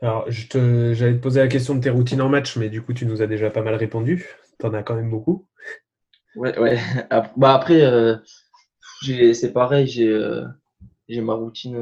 Alors, 0.02 0.26
te, 0.48 0.94
j'allais 0.94 1.14
te 1.16 1.22
poser 1.22 1.40
la 1.40 1.48
question 1.48 1.76
de 1.76 1.82
tes 1.82 1.90
routines 1.90 2.22
en 2.22 2.30
match, 2.30 2.56
mais 2.58 2.70
du 2.70 2.82
coup, 2.82 2.94
tu 2.94 3.06
nous 3.06 3.22
as 3.22 3.28
déjà 3.28 3.50
pas 3.50 3.62
mal 3.62 3.76
répondu. 3.76 4.28
T'en 4.60 4.74
as 4.74 4.84
quand 4.84 4.96
même 4.96 5.10
beaucoup. 5.10 5.48
Ouais, 6.36 6.58
ouais. 6.60 6.78
Ap- 7.10 7.34
Bah 7.38 7.54
après, 7.56 7.82
euh, 7.82 8.16
C'est 9.34 9.54
pareil, 9.54 9.88
j'ai 9.88 11.22
ma 11.22 11.34
routine, 11.34 11.78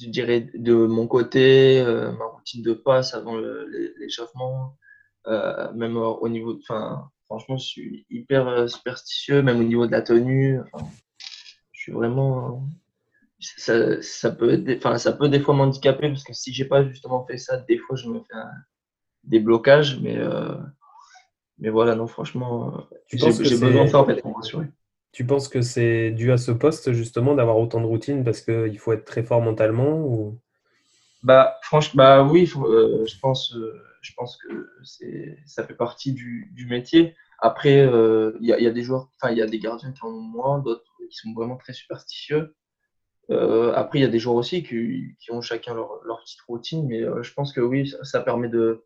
je 0.00 0.08
dirais, 0.08 0.48
de 0.54 0.74
mon 0.74 1.06
côté, 1.06 1.82
ma 2.18 2.26
routine 2.26 2.62
de 2.62 2.72
passe 2.72 3.14
avant 3.14 3.36
l'échauffement, 3.98 4.76
même 5.74 5.96
au 5.96 6.28
niveau, 6.28 6.54
de, 6.54 6.60
enfin, 6.60 7.10
franchement, 7.26 7.56
je 7.56 7.66
suis 7.66 8.06
hyper 8.10 8.68
superstitieux, 8.68 9.42
même 9.42 9.60
au 9.60 9.64
niveau 9.64 9.86
de 9.86 9.92
la 9.92 10.02
tenue. 10.02 10.60
Suis 11.86 11.92
vraiment 11.92 12.68
ça, 13.38 14.02
ça, 14.02 14.30
peut, 14.30 14.64
enfin, 14.76 14.98
ça 14.98 15.12
peut 15.12 15.28
des 15.28 15.40
fois 15.40 15.54
m'handicaper 15.54 16.08
parce 16.08 16.24
que 16.24 16.32
si 16.32 16.52
j'ai 16.52 16.64
pas 16.64 16.84
justement 16.84 17.24
fait 17.26 17.36
ça, 17.36 17.58
des 17.58 17.78
fois 17.78 17.96
je 17.96 18.08
me 18.08 18.20
fais 18.20 18.34
des 19.24 19.40
blocages, 19.40 20.00
mais, 20.00 20.16
euh, 20.16 20.54
mais 21.58 21.68
voilà, 21.68 21.94
non, 21.94 22.06
franchement, 22.06 22.86
j'ai 23.08 23.18
besoin 23.18 23.84
de 23.84 23.88
ça 23.88 23.98
en 23.98 24.06
fait 24.06 24.22
pour 24.22 24.36
m'assurer. 24.36 24.66
Tu 25.12 25.24
penses 25.24 25.48
que 25.48 25.62
c'est 25.62 26.10
dû 26.10 26.30
à 26.30 26.36
ce 26.36 26.50
poste 26.50 26.92
justement 26.92 27.34
d'avoir 27.34 27.58
autant 27.58 27.80
de 27.80 27.86
routine 27.86 28.22
parce 28.22 28.42
qu'il 28.42 28.78
faut 28.78 28.92
être 28.92 29.04
très 29.04 29.22
fort 29.22 29.40
mentalement 29.40 30.00
ou... 30.00 30.38
Bah, 31.22 31.56
franchement, 31.62 32.02
bah 32.02 32.22
oui, 32.22 32.50
euh, 32.56 33.04
je, 33.06 33.18
pense, 33.18 33.54
euh, 33.56 33.82
je 34.00 34.12
pense 34.14 34.36
que 34.36 34.70
ça 35.46 35.64
fait 35.64 35.74
partie 35.74 36.12
du, 36.12 36.52
du 36.54 36.66
métier. 36.66 37.16
Après, 37.38 37.80
il 37.80 38.46
y, 38.46 38.48
y, 38.48 38.66
a 38.66 38.70
des 38.70 38.82
joueurs, 38.82 39.08
enfin, 39.16 39.32
il 39.32 39.38
y 39.38 39.42
a 39.42 39.46
des 39.46 39.58
gardiens 39.58 39.92
qui 39.92 40.04
en 40.04 40.08
ont 40.08 40.20
moins, 40.20 40.58
d'autres 40.58 40.95
qui 41.08 41.16
sont 41.16 41.32
vraiment 41.34 41.56
très 41.56 41.72
superstitieux. 41.72 42.54
Euh, 43.30 43.72
après, 43.74 43.98
il 43.98 44.02
y 44.02 44.04
a 44.04 44.08
des 44.08 44.18
joueurs 44.18 44.36
aussi 44.36 44.62
qui, 44.62 45.16
qui 45.18 45.32
ont 45.32 45.40
chacun 45.40 45.74
leur, 45.74 46.00
leur, 46.04 46.20
petite 46.20 46.40
routine, 46.42 46.86
mais 46.86 47.02
euh, 47.02 47.22
je 47.22 47.32
pense 47.32 47.52
que 47.52 47.60
oui, 47.60 47.92
ça, 48.02 48.20
permet 48.20 48.48
de, 48.48 48.84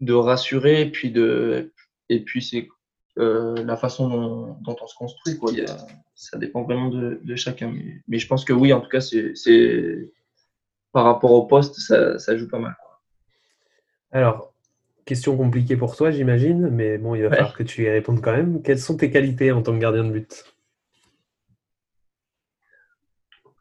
de 0.00 0.12
rassurer, 0.12 0.82
et 0.82 0.90
puis, 0.90 1.10
de, 1.10 1.72
et 2.08 2.22
puis 2.22 2.42
c'est 2.42 2.68
euh, 3.18 3.54
la 3.64 3.76
façon 3.76 4.08
dont, 4.08 4.56
dont, 4.60 4.76
on 4.80 4.86
se 4.86 4.94
construit. 4.94 5.38
Quoi. 5.38 5.50
Il 5.52 5.58
y 5.58 5.64
a, 5.64 5.76
ça 6.14 6.38
dépend 6.38 6.62
vraiment 6.62 6.88
de, 6.88 7.20
de 7.22 7.36
chacun. 7.36 7.72
Mais, 7.72 8.00
mais, 8.06 8.18
je 8.18 8.28
pense 8.28 8.44
que 8.44 8.52
oui, 8.52 8.72
en 8.72 8.80
tout 8.80 8.88
cas, 8.88 9.00
c'est 9.00 10.12
par 10.92 11.04
rapport 11.04 11.32
au 11.32 11.46
poste, 11.46 11.74
ça, 11.80 12.18
ça 12.18 12.36
joue 12.36 12.48
pas 12.48 12.58
mal. 12.58 12.76
Alors, 14.12 14.54
question 15.04 15.36
compliquée 15.36 15.76
pour 15.76 15.96
toi, 15.96 16.10
j'imagine, 16.10 16.68
mais 16.68 16.96
bon, 16.96 17.14
il 17.14 17.22
va 17.22 17.30
falloir 17.30 17.54
que 17.54 17.64
tu 17.64 17.84
y 17.84 17.90
répondes 17.90 18.22
quand 18.22 18.32
même. 18.32 18.62
Quelles 18.62 18.78
sont 18.78 18.96
tes 18.96 19.10
qualités 19.10 19.50
en 19.52 19.62
tant 19.62 19.72
que 19.72 19.78
gardien 19.78 20.04
de 20.04 20.10
but? 20.10 20.55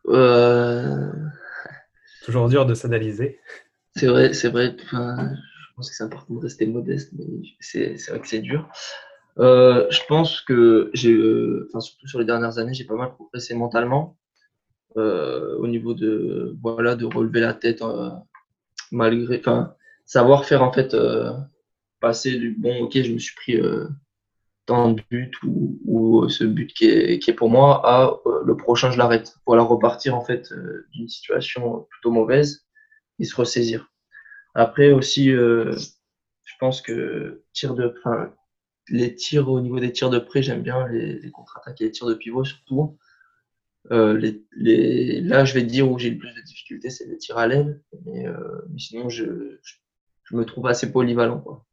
Euh... 0.10 1.12
Toujours 2.24 2.50
dur 2.50 2.66
de 2.66 2.74
s'analyser. 2.74 3.40
C'est 3.96 4.08
vrai, 4.08 4.34
c'est 4.34 4.50
vrai. 4.50 4.76
Enfin, 4.84 5.34
je 5.36 5.76
pense 5.76 5.90
que 5.90 5.96
c'est 5.96 6.04
important 6.04 6.34
de 6.34 6.40
rester 6.40 6.66
modeste, 6.66 7.12
mais 7.18 7.26
c'est 7.60 7.96
vrai 8.10 8.20
que 8.20 8.28
c'est 8.28 8.40
dur. 8.40 8.68
Euh, 9.38 9.86
je 9.90 10.00
pense 10.08 10.42
que 10.42 10.90
j'ai, 10.94 11.14
euh, 11.14 11.68
enfin, 11.70 11.82
surtout 11.82 12.08
sur 12.08 12.20
les 12.20 12.26
dernières 12.26 12.58
années, 12.58 12.74
j'ai 12.74 12.86
pas 12.86 12.96
mal 12.96 13.14
progressé 13.14 13.54
mentalement 13.54 14.18
au 14.96 15.68
niveau 15.68 15.94
de, 15.94 16.56
voilà, 16.62 16.96
de 16.96 17.04
relever 17.06 17.42
la 17.42 17.54
tête 17.54 17.84
malgré, 18.94 19.40
enfin, 19.40 19.76
savoir 20.06 20.46
faire 20.46 20.64
en 20.64 20.72
fait 20.72 20.96
passer 22.00 22.38
du 22.38 22.52
bon, 22.58 22.84
ok, 22.84 23.02
je 23.02 23.12
me 23.12 23.20
suis 23.20 23.36
pris 23.36 23.60
dans 24.68 24.90
le 24.90 24.96
but 25.10 25.32
ou, 25.44 25.80
ou, 25.86 26.30
ce 26.30 26.44
but 26.44 26.74
qui 26.74 26.86
est, 26.86 27.36
pour 27.36 27.50
moi 27.50 27.82
à 27.88 28.20
euh, 28.26 28.42
le 28.46 28.58
prochain 28.58 28.92
je 28.92 28.98
l'arrête. 28.98 29.36
Voilà 29.46 29.64
repartir 29.64 30.16
en 30.16 30.22
fait 30.22 30.52
euh, 30.52 30.88
d'une 30.92 31.08
situation 31.08 31.88
plutôt 31.90 32.12
mauvaise 32.12 32.66
et 33.20 33.26
se 33.26 33.36
ressaisir. 33.36 33.92
Après 34.56 34.92
aussi 34.92 35.32
euh, 35.32 35.76
je 36.44 36.54
pense 36.60 36.82
que 36.82 37.44
de 37.64 37.94
les 38.90 39.16
tirs 39.16 39.50
au 39.50 39.62
niveau 39.62 39.80
des 39.80 39.92
tirs 39.92 40.10
de 40.10 40.20
près 40.20 40.44
j'aime 40.44 40.62
bien 40.62 40.88
les, 40.88 41.32
contre-attaques 41.32 41.82
et 41.82 41.86
les 41.86 41.92
tirs 41.92 42.08
de 42.08 42.14
pivot 42.14 42.44
surtout. 42.44 42.98
Euh, 43.92 44.18
les, 44.18 44.44
les, 44.56 45.22
là 45.22 45.46
je 45.46 45.54
vais 45.54 45.62
dire 45.62 45.92
où 45.92 46.00
j'ai 46.00 46.10
le 46.10 46.18
plus 46.18 46.34
de 46.34 46.42
difficultés 46.42 46.90
c'est 46.90 47.06
les 47.06 47.18
tirs 47.18 47.38
à 47.38 47.48
l'aile. 47.48 47.84
Mais, 48.06 48.26
mais, 48.70 48.80
sinon 48.80 49.10
je, 49.10 49.26
je, 49.62 49.76
je, 50.24 50.36
me 50.36 50.44
trouve 50.44 50.66
assez 50.66 50.92
polyvalent 50.92 51.40
quoi. 51.40 51.66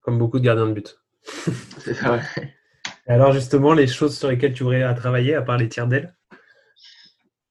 comme 0.00 0.18
beaucoup 0.18 0.38
de 0.38 0.44
gardiens 0.44 0.66
de 0.66 0.72
but 0.72 0.98
Alors 3.06 3.32
justement, 3.32 3.72
les 3.72 3.86
choses 3.86 4.18
sur 4.18 4.28
lesquelles 4.28 4.52
tu 4.52 4.64
voudrais 4.64 4.94
travailler, 4.94 5.34
à 5.34 5.42
part 5.42 5.56
les 5.56 5.68
tirs 5.68 5.86
d'aile? 5.86 6.14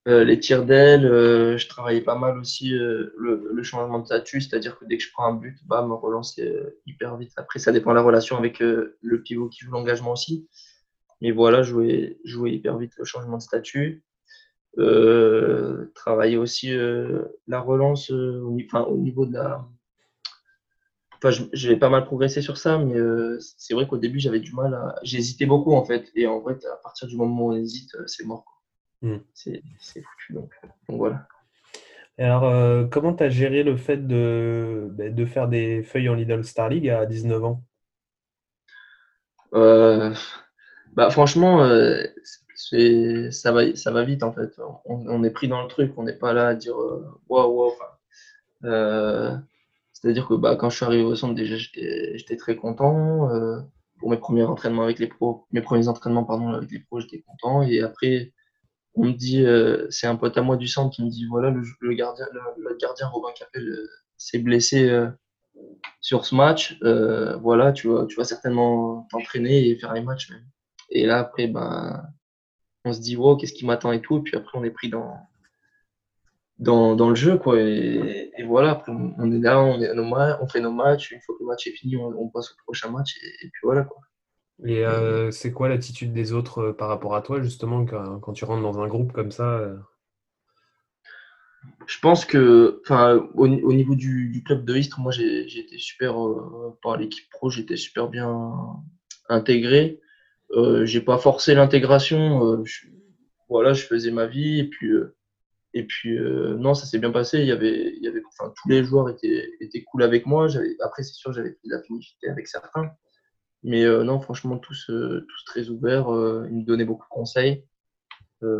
Euh, 0.07 0.23
Les 0.23 0.39
tirs 0.39 0.65
d'aile, 0.65 1.05
euh, 1.05 1.57
je 1.57 1.67
travaillais 1.67 2.01
pas 2.01 2.15
mal 2.15 2.37
aussi 2.37 2.73
euh, 2.73 3.13
le, 3.17 3.49
le, 3.51 3.63
changement 3.63 3.99
de 3.99 4.05
statut, 4.05 4.39
c'est-à-dire 4.39 4.79
que 4.79 4.85
dès 4.85 4.97
que 4.97 5.03
je 5.03 5.11
prends 5.11 5.25
un 5.25 5.33
but, 5.33 5.57
bah, 5.65 5.85
me 5.85 5.93
relancer 5.93 6.49
hyper 6.85 7.17
vite. 7.17 7.33
Après, 7.35 7.59
ça 7.59 7.73
dépend 7.73 7.89
de 7.89 7.95
la 7.95 8.01
relation 8.01 8.37
avec 8.37 8.59
le 8.59 9.21
pivot 9.23 9.49
qui 9.49 9.65
joue 9.65 9.71
l'engagement 9.71 10.13
aussi. 10.13 10.47
Mais 11.21 11.31
voilà, 11.31 11.61
jouer, 11.61 12.19
jouer 12.23 12.51
hyper 12.51 12.77
vite 12.77 12.93
le 12.97 13.03
changement 13.03 13.37
de 13.37 13.41
statut. 13.41 14.03
travailler 15.95 16.37
aussi 16.37 16.73
la 17.47 17.59
relance 17.59 18.09
au, 18.11 18.57
enfin, 18.65 18.83
au 18.83 18.97
niveau 18.97 19.25
de 19.25 19.33
la, 19.33 19.67
Enfin, 21.23 21.45
j'ai 21.51 21.75
pas 21.77 21.89
mal 21.89 22.05
progressé 22.05 22.41
sur 22.41 22.57
ça, 22.57 22.77
mais 22.77 22.95
euh, 22.95 23.39
c'est 23.57 23.73
vrai 23.73 23.87
qu'au 23.87 23.97
début, 23.97 24.19
j'avais 24.19 24.39
du 24.39 24.53
mal 24.53 24.73
à. 24.75 24.95
J'hésitais 25.01 25.47
beaucoup, 25.47 25.73
en 25.73 25.83
fait. 25.83 26.11
Et 26.15 26.27
en 26.27 26.43
fait, 26.43 26.63
à 26.65 26.75
partir 26.77 27.07
du 27.07 27.17
moment 27.17 27.45
où 27.45 27.53
on 27.53 27.55
hésite, 27.55 27.95
euh, 27.95 28.05
c'est 28.05 28.25
mort. 28.25 28.45
Mm. 29.01 29.17
C'est 29.33 29.61
foutu. 29.83 30.33
Donc, 30.33 30.53
donc, 30.87 30.97
voilà. 30.97 31.27
Et 32.19 32.23
alors, 32.23 32.43
euh, 32.45 32.85
comment 32.85 33.13
tu 33.15 33.23
as 33.23 33.29
géré 33.29 33.63
le 33.63 33.77
fait 33.77 34.07
de, 34.07 34.89
bah, 34.91 35.09
de 35.09 35.25
faire 35.25 35.47
des 35.47 35.81
feuilles 35.83 36.09
en 36.09 36.13
Lidl 36.13 36.43
Star 36.43 36.69
League 36.69 36.89
à 36.89 37.05
19 37.05 37.43
ans? 37.43 37.63
Bah, 39.51 41.09
Franchement, 41.09 41.67
ça, 42.55 43.51
va, 43.51 43.75
ça 43.75 43.91
va 43.91 44.03
vite, 44.03 44.23
en 44.23 44.33
fait. 44.33 44.51
On, 44.85 45.07
on, 45.07 45.23
est 45.23 45.31
pris 45.31 45.47
dans 45.47 45.63
le 45.63 45.67
truc. 45.67 45.93
On 45.97 46.03
n'est 46.03 46.13
pas 46.13 46.33
là 46.33 46.49
à 46.49 46.55
dire 46.55 46.75
waouh, 47.27 47.73
waouh. 48.61 49.41
C'est-à-dire 50.07 50.29
que 50.29 50.35
bah, 50.35 50.55
quand 50.55 50.69
je 50.69 50.77
suis 50.77 50.85
arrivé 50.85 51.03
au 51.03 51.17
centre, 51.17 51.35
déjà, 51.35 51.57
j'étais 51.57 52.37
très 52.37 52.55
content. 52.55 53.29
Euh, 53.29 53.59
pour 53.99 54.09
mes 54.09 54.15
premiers 54.15 54.43
entraînements 54.43 54.83
avec 54.83 54.99
les 54.99 55.07
pros, 55.07 55.45
mes 55.51 55.59
premiers 55.59 55.89
entraînements 55.89 56.23
pardon, 56.23 56.53
avec 56.53 56.71
les 56.71 56.79
pros, 56.79 57.01
j'étais 57.01 57.19
content. 57.27 57.61
Et 57.63 57.81
après, 57.81 58.31
on 58.93 59.07
me 59.07 59.11
dit, 59.11 59.43
euh, 59.43 59.85
c'est 59.89 60.07
un 60.07 60.15
pote 60.15 60.37
à 60.37 60.41
moi 60.41 60.55
du 60.55 60.69
centre 60.69 60.95
qui 60.95 61.03
me 61.03 61.09
dit, 61.09 61.25
voilà, 61.25 61.49
le, 61.49 61.93
gardien, 61.93 62.25
le, 62.57 62.77
gardien 62.77 63.09
Robin 63.09 63.33
Capel 63.37 63.67
euh, 63.67 63.89
s'est 64.15 64.39
blessé 64.39 64.89
sur 65.99 66.23
ce 66.23 66.33
match. 66.33 66.79
Voilà, 67.41 67.73
tu 67.73 67.89
vas, 67.89 68.05
tu 68.05 68.15
vas 68.15 68.23
certainement 68.23 69.09
t'entraîner 69.11 69.67
et 69.67 69.75
faire 69.75 69.93
les 69.93 70.01
matchs. 70.03 70.31
Et 70.89 71.05
là, 71.05 71.19
après, 71.19 71.47
ben, 71.47 72.01
on 72.85 72.93
se 72.93 73.01
dit, 73.01 73.17
wow, 73.17 73.35
qu'est-ce 73.35 73.51
qui 73.51 73.65
m'attend 73.65 73.91
et 73.91 74.01
tout. 74.01 74.19
Et 74.19 74.21
puis 74.21 74.37
après, 74.37 74.57
on 74.57 74.63
est 74.63 74.71
pris 74.71 74.87
dans, 74.87 75.17
dans, 76.59 76.95
dans, 76.95 77.09
le 77.09 77.15
jeu. 77.15 77.37
Quoi. 77.37 77.61
Et, 77.61 78.31
et 78.37 78.43
voilà, 78.43 78.83
on 78.87 79.31
est 79.31 79.39
là, 79.39 79.61
on, 79.61 79.79
est 79.81 79.91
on, 79.97 80.47
fait 80.47 80.61
nos 80.61 80.71
matchs. 80.71 81.11
Une 81.11 81.21
fois 81.21 81.35
que 81.35 81.43
le 81.43 81.47
match 81.47 81.67
est 81.67 81.71
fini, 81.71 81.95
on, 81.97 82.07
on 82.07 82.29
passe 82.29 82.51
au 82.51 82.55
prochain 82.63 82.89
match. 82.89 83.15
Et, 83.23 83.45
et 83.45 83.49
puis 83.49 83.61
voilà. 83.63 83.83
Quoi. 83.83 84.01
Et 84.65 84.85
euh, 84.85 85.29
c'est 85.29 85.51
quoi 85.51 85.69
l'attitude 85.69 86.13
des 86.13 86.33
autres 86.33 86.59
euh, 86.59 86.73
par 86.73 86.87
rapport 86.87 87.15
à 87.15 87.21
toi, 87.21 87.41
justement, 87.41 87.85
quand, 87.85 88.19
quand, 88.19 88.33
tu 88.33 88.45
rentres 88.45 88.63
dans 88.63 88.79
un 88.79 88.87
groupe 88.87 89.11
comme 89.11 89.31
ça 89.31 89.59
euh? 89.59 89.77
Je 91.85 91.99
pense 91.99 92.25
que, 92.25 92.81
enfin, 92.83 93.29
au, 93.35 93.47
au, 93.47 93.73
niveau 93.73 93.95
du, 93.95 94.29
du, 94.29 94.43
club 94.43 94.65
de 94.65 94.75
Istres, 94.75 94.99
moi, 94.99 95.11
j'ai 95.11 95.59
été 95.59 95.77
super, 95.77 96.21
euh, 96.21 96.77
par 96.81 96.97
l'équipe 96.97 97.29
pro, 97.29 97.49
j'étais 97.49 97.77
super 97.77 98.09
bien 98.09 98.53
intégré. 99.29 100.01
Euh, 100.51 100.85
j'ai 100.85 101.01
pas 101.01 101.17
forcé 101.17 101.53
l'intégration. 101.53 102.63
voilà, 103.47 103.73
je 103.73 103.83
faisais 103.83 104.11
ma 104.11 104.25
vie 104.25 104.59
et 104.59 104.63
puis 104.65 104.91
et 105.77 105.83
puis, 105.83 106.17
euh, 106.17 106.55
non, 106.57 106.73
ça 106.73 106.87
s'est 106.87 106.97
bien 106.97 107.11
passé. 107.11 107.37
Il 107.37 107.45
y 107.45 107.51
avait, 107.51 107.93
il 107.95 108.03
y 108.03 108.07
avait, 108.07 108.23
enfin, 108.29 108.51
tous 108.55 108.67
les 108.67 108.83
joueurs 108.83 109.09
étaient, 109.09 109.47
étaient 109.59 109.83
cool 109.83 110.01
avec 110.01 110.25
moi. 110.25 110.47
Après, 110.83 111.03
c'est 111.03 111.13
sûr, 111.13 111.31
j'avais 111.33 111.51
plus 111.51 111.69
d'affinité 111.69 112.29
avec 112.29 112.47
certains. 112.47 112.89
Mais 113.61 113.83
euh, 113.83 114.03
non, 114.03 114.19
franchement, 114.19 114.57
tous, 114.57 114.89
euh, 114.89 115.23
tous 115.29 115.43
très 115.45 115.69
ouverts. 115.69 116.07
Ils 116.49 116.57
me 116.57 116.63
donnaient 116.63 116.83
beaucoup 116.85 117.05
de 117.05 117.09
conseils. 117.09 117.63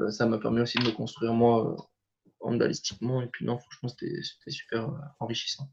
Ça 0.10 0.28
m'a 0.28 0.38
permis 0.38 0.62
aussi 0.62 0.78
de 0.78 0.86
me 0.86 0.92
construire 0.92 1.34
moi 1.34 1.76
handballistiquement. 2.40 3.24
Et 3.24 3.28
puis, 3.28 3.46
non, 3.46 3.58
franchement, 3.58 3.90
c'était 3.90 4.22
super 4.52 4.92
enrichissant. 5.20 5.68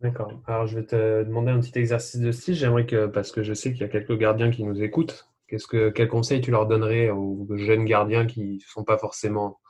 D'accord. 0.00 0.32
Alors, 0.48 0.66
je 0.66 0.80
vais 0.80 0.86
te 0.86 1.22
demander 1.22 1.52
un 1.52 1.60
petit 1.60 1.78
exercice 1.78 2.20
de 2.20 2.32
style. 2.32 2.54
J'aimerais 2.54 2.86
que, 2.86 3.06
parce 3.06 3.30
que 3.30 3.44
je 3.44 3.54
sais 3.54 3.70
qu'il 3.72 3.82
y 3.82 3.84
a 3.84 3.88
quelques 3.88 4.18
gardiens 4.18 4.50
qui 4.50 4.64
nous 4.64 4.82
écoutent, 4.82 5.28
que, 5.68 5.90
quel 5.90 6.08
conseil 6.08 6.40
tu 6.40 6.50
leur 6.50 6.66
donnerais 6.66 7.10
aux 7.10 7.46
jeunes 7.56 7.84
gardiens 7.84 8.26
qui 8.26 8.56
ne 8.56 8.60
sont 8.66 8.84
pas 8.84 8.98
forcément 8.98 9.60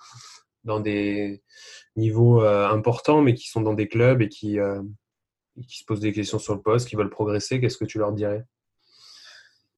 dans 0.64 0.80
des 0.80 1.42
niveaux 1.96 2.42
euh, 2.42 2.68
importants, 2.68 3.22
mais 3.22 3.34
qui 3.34 3.48
sont 3.48 3.60
dans 3.60 3.74
des 3.74 3.88
clubs 3.88 4.20
et 4.22 4.28
qui, 4.28 4.58
euh, 4.58 4.82
qui 5.66 5.78
se 5.78 5.84
posent 5.84 6.00
des 6.00 6.12
questions 6.12 6.38
sur 6.38 6.54
le 6.54 6.60
poste, 6.60 6.88
qui 6.88 6.96
veulent 6.96 7.10
progresser, 7.10 7.60
qu'est-ce 7.60 7.78
que 7.78 7.84
tu 7.84 7.98
leur 7.98 8.12
dirais? 8.12 8.44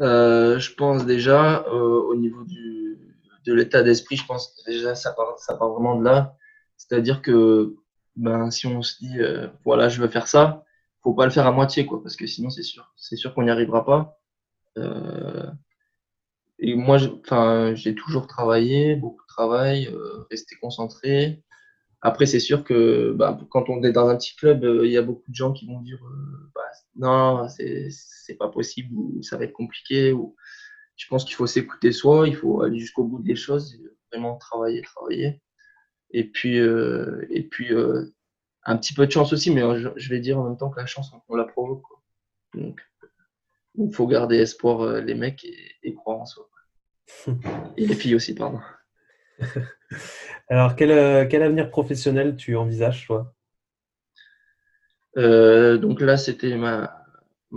Euh, 0.01 0.59
Je 0.59 0.75
pense 0.75 1.05
déjà, 1.05 1.67
au 1.69 2.15
niveau 2.15 2.45
de 2.45 3.53
l'état 3.53 3.83
d'esprit, 3.83 4.17
je 4.17 4.27
pense 4.27 4.55
déjà 4.67 4.95
ça 4.95 5.13
part, 5.13 5.39
ça 5.39 5.55
part 5.57 5.71
vraiment 5.71 5.97
de 5.97 6.05
là. 6.05 6.37
C'est-à-dire 6.77 7.23
que 7.23 7.75
ben, 8.17 8.51
si 8.51 8.67
on 8.67 8.83
se 8.83 8.99
dit, 8.99 9.19
voilà, 9.65 9.89
je 9.89 10.01
veux 10.01 10.09
faire 10.09 10.29
ça, 10.29 10.65
faut 11.03 11.15
pas 11.15 11.25
le 11.25 11.31
faire 11.31 11.47
à 11.47 11.53
moitié, 11.53 11.87
quoi, 11.87 12.03
parce 12.03 12.17
que 12.17 12.27
sinon, 12.27 12.51
c'est 12.51 12.63
sûr, 12.63 12.93
c'est 12.97 13.17
sûr 13.17 13.35
qu'on 13.35 13.45
n'y 13.45 13.51
arrivera 13.51 13.85
pas. 13.85 14.19
et 16.59 16.75
moi, 16.75 16.99
j'ai 17.75 17.95
toujours 17.95 18.27
travaillé, 18.27 18.97
beaucoup 18.97 19.26
travail, 19.37 19.89
resté 20.31 20.57
concentré. 20.57 21.43
Après, 22.03 22.27
c'est 22.27 22.41
sûr 22.41 22.65
que 22.65 23.13
bah, 23.13 23.39
quand 23.51 23.69
on 23.69 23.83
est 23.83 23.93
dans 23.93 24.09
un 24.09 24.17
petit 24.17 24.37
club, 24.37 24.65
il 24.85 24.91
y 24.91 24.97
a 24.97 25.03
beaucoup 25.03 25.31
de 25.31 25.35
gens 25.35 25.53
qui 25.53 25.67
vont 25.67 25.81
dire 25.81 25.99
bah, 26.55 26.63
non, 26.97 27.49
c'est 27.49 28.35
pas 28.39 28.49
possible 28.49 28.95
ou 28.95 29.23
ça 29.23 29.37
va 29.37 29.45
être 29.45 29.53
compliqué. 29.53 30.13
Ou... 30.13 30.37
Je 30.97 31.07
pense 31.09 31.25
qu'il 31.25 31.35
faut 31.35 31.47
s'écouter 31.47 31.93
soi, 31.93 32.29
il 32.29 32.37
faut 32.37 32.63
aller 32.63 32.79
jusqu'au 32.79 33.05
bout 33.05 33.23
des 33.23 33.37
choses, 33.37 33.79
vraiment 34.13 34.37
travailler, 34.37 34.83
travailler. 34.83 35.41
Et 36.11 36.25
puis, 36.25 36.59
et 36.59 37.43
puis 37.51 37.73
un 38.67 38.77
petit 38.77 38.93
peu 38.93 39.07
de 39.07 39.13
chance 39.13 39.33
aussi, 39.33 39.51
mais 39.53 39.63
je, 39.97 40.09
vais 40.11 40.21
dire 40.21 40.39
en 40.39 40.49
même 40.49 40.57
temps 40.57 40.71
que 40.71 40.81
la 40.81 40.87
chance, 40.87 41.13
on, 41.29 41.37
la 41.37 41.45
provoque. 41.45 41.83
Donc, 42.55 42.81
il 43.79 43.93
faut 43.95 44.07
garder 44.07 44.37
espoir, 44.39 44.81
euh, 44.81 45.01
les 45.01 45.15
mecs, 45.15 45.47
et, 45.83 45.95
croire 45.95 46.21
en 46.21 46.27
soi. 46.27 46.49
et 47.77 47.87
les 47.87 47.95
filles 47.95 48.17
aussi, 48.17 48.35
pardon. 48.35 48.61
Alors, 50.49 50.77
quel, 50.77 50.91
euh, 50.91 51.27
quel, 51.29 51.43
avenir 51.43 51.71
professionnel 51.71 52.37
tu 52.37 52.57
envisages, 52.57 53.07
toi? 53.07 53.35
Euh, 55.17 55.79
Donc 55.79 56.01
là, 56.01 56.17
c'était 56.17 56.57
ma, 56.57 56.93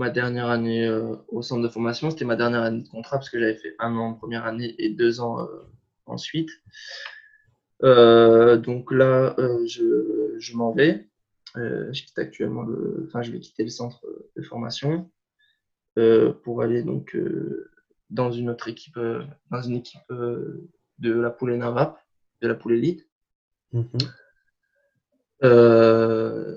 dernière 0.09 0.47
année 0.47 0.89
au 1.27 1.41
centre 1.41 1.61
de 1.61 1.67
formation. 1.69 2.09
C'était 2.09 2.25
ma 2.25 2.35
dernière 2.35 2.61
année 2.63 2.83
de 2.83 2.87
contrat 2.87 3.17
parce 3.17 3.29
que 3.29 3.39
j'avais 3.39 3.55
fait 3.55 3.75
un 3.79 3.95
an 3.95 4.09
en 4.09 4.13
première 4.13 4.45
année 4.45 4.75
et 4.77 4.89
deux 4.89 5.19
ans 5.19 5.47
ensuite. 6.05 6.49
Euh, 7.83 8.57
donc 8.57 8.91
là, 8.91 9.35
euh, 9.39 9.65
je, 9.67 10.55
m'en 10.55 10.71
vais. 10.71 11.07
Euh, 11.57 11.91
je 11.93 12.03
actuellement 12.17 12.63
le, 12.63 13.05
enfin, 13.07 13.21
je 13.21 13.31
vais 13.31 13.39
quitter 13.39 13.63
le 13.63 13.69
centre 13.69 14.05
de 14.35 14.41
formation 14.41 15.09
pour 16.43 16.61
aller 16.61 16.81
donc 16.81 17.17
dans 18.09 18.31
une 18.31 18.49
autre 18.49 18.69
équipe, 18.69 18.97
dans 19.51 19.61
une 19.61 19.75
équipe 19.75 20.13
de 20.99 21.13
la 21.13 21.29
poule 21.29 21.55
Navap, 21.55 21.97
de 22.41 22.47
la 22.47 22.55
poule 22.55 22.73
élite. 22.73 23.07
Mhm. 23.71 23.85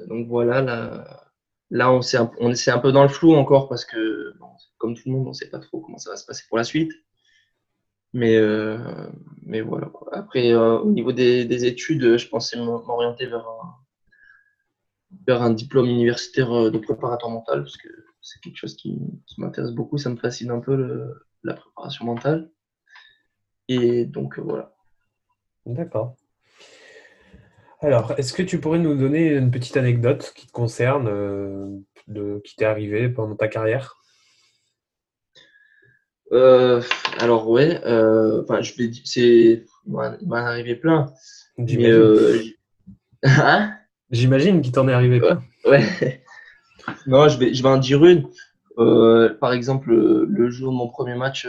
donc 0.09 0.27
voilà, 0.29 0.63
là, 0.63 1.27
là 1.71 1.93
on, 1.93 2.01
est 2.01 2.17
un, 2.17 2.31
on 2.41 2.51
est 2.51 2.69
un 2.69 2.79
peu 2.79 2.93
dans 2.93 3.03
le 3.03 3.09
flou 3.09 3.35
encore 3.35 3.69
parce 3.69 3.85
que, 3.85 4.35
comme 4.79 4.95
tout 4.95 5.03
le 5.07 5.13
monde, 5.13 5.27
on 5.27 5.31
ne 5.31 5.35
sait 5.35 5.51
pas 5.51 5.59
trop 5.59 5.81
comment 5.81 5.99
ça 5.99 6.11
va 6.11 6.17
se 6.17 6.25
passer 6.25 6.45
pour 6.49 6.59
la 6.59 6.65
suite. 6.65 6.93
Mais, 8.13 8.37
euh, 8.37 8.79
mais 9.43 9.61
voilà. 9.63 9.91
Après, 10.13 10.53
euh, 10.53 10.79
au 10.81 10.91
niveau 10.91 11.13
des, 11.13 11.45
des, 11.47 11.65
études, 11.65 12.17
je 12.19 12.29
pensais 12.29 12.59
m'orienter 12.59 13.27
vers 13.27 13.47
un, 13.47 13.77
vers 15.27 15.43
un 15.43 15.51
diplôme 15.51 15.87
universitaire 15.87 16.53
euh, 16.53 16.71
de 16.71 16.79
préparateur 16.79 17.31
mental, 17.31 17.63
parce 17.63 17.77
que 17.77 17.89
c'est 18.21 18.41
quelque 18.41 18.57
chose 18.57 18.77
qui, 18.77 18.99
qui 19.27 19.41
m'intéresse 19.41 19.73
beaucoup. 19.73 19.99
Ça 19.99 20.11
me 20.11 20.17
fascine 20.17 20.51
un 20.51 20.61
peu 20.61 20.77
le, 20.77 21.27
la 21.43 21.55
préparation 21.55 22.05
mentale. 22.05 22.51
Et 23.69 24.05
donc, 24.05 24.39
voilà. 24.39 24.75
D'accord. 25.67 26.17
Alors, 27.81 28.13
est-ce 28.17 28.33
que 28.33 28.43
tu 28.43 28.61
pourrais 28.61 28.79
nous 28.79 28.95
donner 28.95 29.35
une 29.35 29.51
petite 29.51 29.77
anecdote 29.77 30.33
qui 30.37 30.47
te 30.47 30.53
concerne, 30.53 31.85
de, 32.09 32.41
qui 32.45 32.57
t'est 32.57 32.65
arrivé 32.65 33.09
pendant 33.09 33.37
ta 33.37 33.49
carrière? 33.49 34.03
Euh, 36.33 36.81
alors 37.19 37.49
ouais, 37.51 37.81
euh, 37.85 38.43
je 38.63 38.75
vais 38.77 38.91
c'est 39.05 39.65
il 39.87 39.93
m'en 39.93 40.37
est 40.37 40.41
arrivé 40.41 40.77
plein. 40.77 41.13
J'imagine 41.59 41.93
euh, 41.93 42.43
hein? 43.25 43.77
Qu'il 44.11 44.73
t'en 44.73 44.89
est 44.89 44.93
arrivé 44.93 45.21
plein. 45.21 45.43
Ouais. 45.67 46.23
non, 47.07 47.29
je 47.29 47.39
vais 47.39 47.53
je 47.53 47.63
vais 47.63 47.69
en 47.69 47.77
dire 47.77 48.03
une. 48.05 48.29
par 49.41 49.53
exemple, 49.53 49.93
le 49.93 50.51
jour 50.51 50.73
de 50.73 50.77
mon 50.77 50.89
premier 50.89 51.17
match 51.17 51.47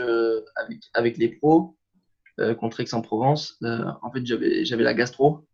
avec 0.56 0.80
avec 0.92 1.16
les 1.16 1.28
pros 1.28 1.76
contre 2.58 2.80
Aix-en-Provence, 2.80 3.62
en 3.62 4.10
fait 4.12 4.24
j'avais 4.26 4.82
la 4.82 4.94
gastro. 4.94 5.46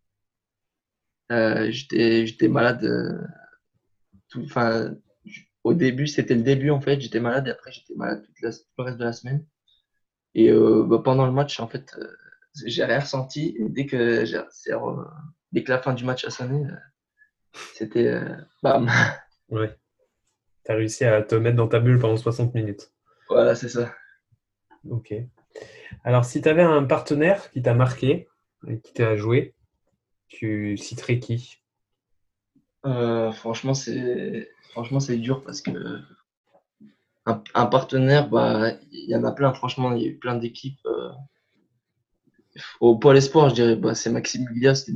j'étais 1.31 2.27
j'étais 2.27 2.49
malade. 2.49 3.29
Au 5.63 5.75
début, 5.75 6.07
c'était 6.07 6.35
le 6.35 6.43
début 6.43 6.71
en 6.71 6.81
fait. 6.81 7.01
J'étais 7.01 7.21
malade 7.21 7.47
et 7.49 7.51
après 7.51 7.73
j'étais 7.73 7.95
malade 7.95 8.25
tout 8.25 8.33
le 8.79 8.85
reste 8.85 8.99
de 8.99 9.05
la 9.05 9.13
semaine. 9.13 9.45
Et 10.35 10.51
euh, 10.51 10.85
bah, 10.87 11.01
pendant 11.03 11.27
le 11.27 11.33
match, 11.33 11.59
en 11.61 11.69
fait, 11.69 11.95
euh, 11.99 12.07
j'ai 12.65 12.85
rien 12.85 13.01
ressenti. 13.01 13.57
Et 13.59 13.69
dès 13.69 13.87
que, 13.87 13.97
euh, 13.97 15.05
dès 15.53 15.65
que 15.65 15.71
la 15.71 15.79
fin 15.79 15.93
du 15.93 16.05
match 16.05 16.25
a 16.25 16.31
sonné, 16.31 16.67
c'était 17.75 18.21
bam. 18.63 18.91
Ouais. 19.49 19.77
Tu 20.65 20.71
as 20.71 20.77
réussi 20.77 21.05
à 21.05 21.23
te 21.23 21.35
mettre 21.35 21.57
dans 21.57 21.67
ta 21.67 21.81
bulle 21.81 21.99
pendant 21.99 22.17
60 22.17 22.55
minutes. 22.55 22.93
Voilà, 23.29 23.57
c'est 23.57 23.69
ça. 23.69 23.93
Ok. 24.89 25.13
Alors, 26.05 26.25
si 26.25 26.41
tu 26.41 26.49
avais 26.49 26.63
un 26.63 26.85
partenaire 26.85 27.51
qui 27.51 27.63
t'a 27.63 27.75
marqué 27.75 28.29
et 28.69 28.81
qui 28.81 28.93
t'a 28.93 29.17
joué, 29.17 29.55
tu 30.29 30.77
citerais 30.77 31.19
qui? 31.19 31.59
Franchement, 32.83 33.75
c'est 33.75 34.49
franchement, 34.71 35.01
c'est 35.01 35.17
dur 35.17 35.43
parce 35.43 35.61
que 35.61 35.71
un, 37.55 37.67
partenaire, 37.67 38.29
bah, 38.29 38.73
il 38.93 39.11
y 39.11 39.15
en 39.15 39.25
a 39.25 39.33
plein. 39.33 39.53
Franchement, 39.53 39.93
il 39.93 40.03
y 40.03 40.07
a 40.07 40.09
eu 40.09 40.17
plein 40.17 40.37
d'équipes. 40.37 40.81
Euh, 40.87 41.11
au 42.81 42.97
pôle 42.97 43.17
espoir, 43.17 43.51
je 43.51 43.55
dirais, 43.55 43.77
bah, 43.77 43.95
c'est 43.95 44.11
Maxime 44.11 44.47
Guillas. 44.47 44.91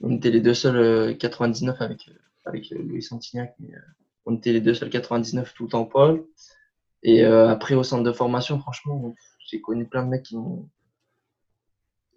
On 0.00 0.16
était 0.16 0.30
les 0.30 0.40
deux 0.40 0.54
seuls 0.54 1.16
99 1.18 1.80
euh, 1.80 1.84
avec, 1.84 2.10
avec 2.44 2.70
Louis 2.70 3.02
Santignac. 3.02 3.54
Mais, 3.60 3.74
euh, 3.74 3.80
on 4.26 4.36
était 4.36 4.52
les 4.52 4.60
deux 4.60 4.74
seuls 4.74 4.90
99 4.90 5.54
tout 5.54 5.74
en 5.74 5.84
pôle. 5.84 6.26
Et 7.02 7.24
après, 7.24 7.74
au 7.74 7.82
centre 7.82 8.04
de 8.04 8.12
formation, 8.12 8.58
franchement, 8.58 9.14
j'ai 9.46 9.60
connu 9.60 9.86
plein 9.86 10.04
de 10.04 10.08
mecs 10.08 10.24
qui 10.24 10.36
m'ont. 10.36 10.68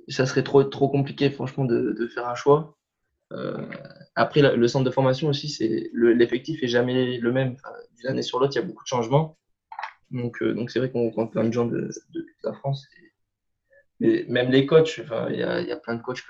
Ça 0.10 0.26
serait 0.26 0.44
trop, 0.44 0.64
trop 0.64 0.90
compliqué, 0.90 1.30
franchement, 1.30 1.64
de, 1.66 1.96
de 1.98 2.08
faire 2.08 2.28
un 2.28 2.36
choix. 2.36 2.78
Euh, 3.34 3.66
après, 4.16 4.42
le 4.56 4.68
centre 4.68 4.86
de 4.86 4.92
formation 4.92 5.30
aussi, 5.30 5.50
c'est 5.50 5.90
l'effectif 5.94 6.64
est 6.64 6.68
jamais 6.68 7.18
le 7.18 7.32
même. 7.32 7.56
D'une 7.98 8.10
année 8.10 8.22
sur 8.22 8.40
l'autre, 8.40 8.54
il 8.56 8.60
y 8.60 8.64
a 8.64 8.66
beaucoup 8.66 8.84
de 8.84 8.88
changements. 8.88 9.38
Donc, 10.12 10.42
euh, 10.42 10.54
donc 10.54 10.70
c'est 10.70 10.80
vrai 10.80 10.92
qu'on 10.92 11.06
rencontre 11.06 11.32
plein 11.32 11.44
de 11.44 11.52
gens 11.52 11.66
de, 11.66 11.90
toute 12.14 12.44
la 12.44 12.54
France. 12.54 12.88
Et, 14.00 14.26
même 14.28 14.52
les 14.52 14.66
coachs, 14.66 15.00
il 15.30 15.38
y 15.38 15.44
a, 15.44 15.62
y 15.62 15.72
a, 15.72 15.78
plein 15.78 15.96
de 15.96 16.02
coachs 16.02 16.24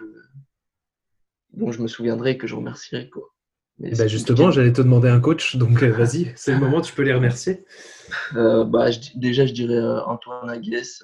dont 1.53 1.71
je 1.71 1.81
me 1.81 1.87
souviendrai 1.87 2.31
et 2.31 2.37
que 2.37 2.47
je 2.47 2.55
remercierai. 2.55 3.09
Quoi. 3.09 3.33
Bah 3.79 4.07
justement, 4.07 4.51
j'allais 4.51 4.71
te 4.71 4.81
demander 4.81 5.09
un 5.09 5.19
coach, 5.19 5.55
donc 5.55 5.81
euh, 5.83 5.91
vas-y, 5.91 6.31
c'est 6.35 6.53
le 6.53 6.59
moment, 6.59 6.81
tu 6.81 6.93
peux 6.93 7.01
les 7.01 7.13
remercier. 7.13 7.65
bah, 8.33 8.89
déjà, 9.15 9.45
je 9.45 9.53
dirais 9.53 9.81
Antoine 10.05 10.49
Aguès, 10.49 11.03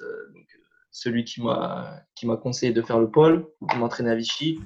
celui 0.90 1.24
qui 1.24 1.40
m'a 1.42 2.36
conseillé 2.42 2.72
de 2.72 2.82
faire 2.82 2.98
le 2.98 3.10
pôle, 3.10 3.46
qui 3.70 3.76
m'entraîner 3.76 4.10
à 4.10 4.14
Vichy. 4.14 4.60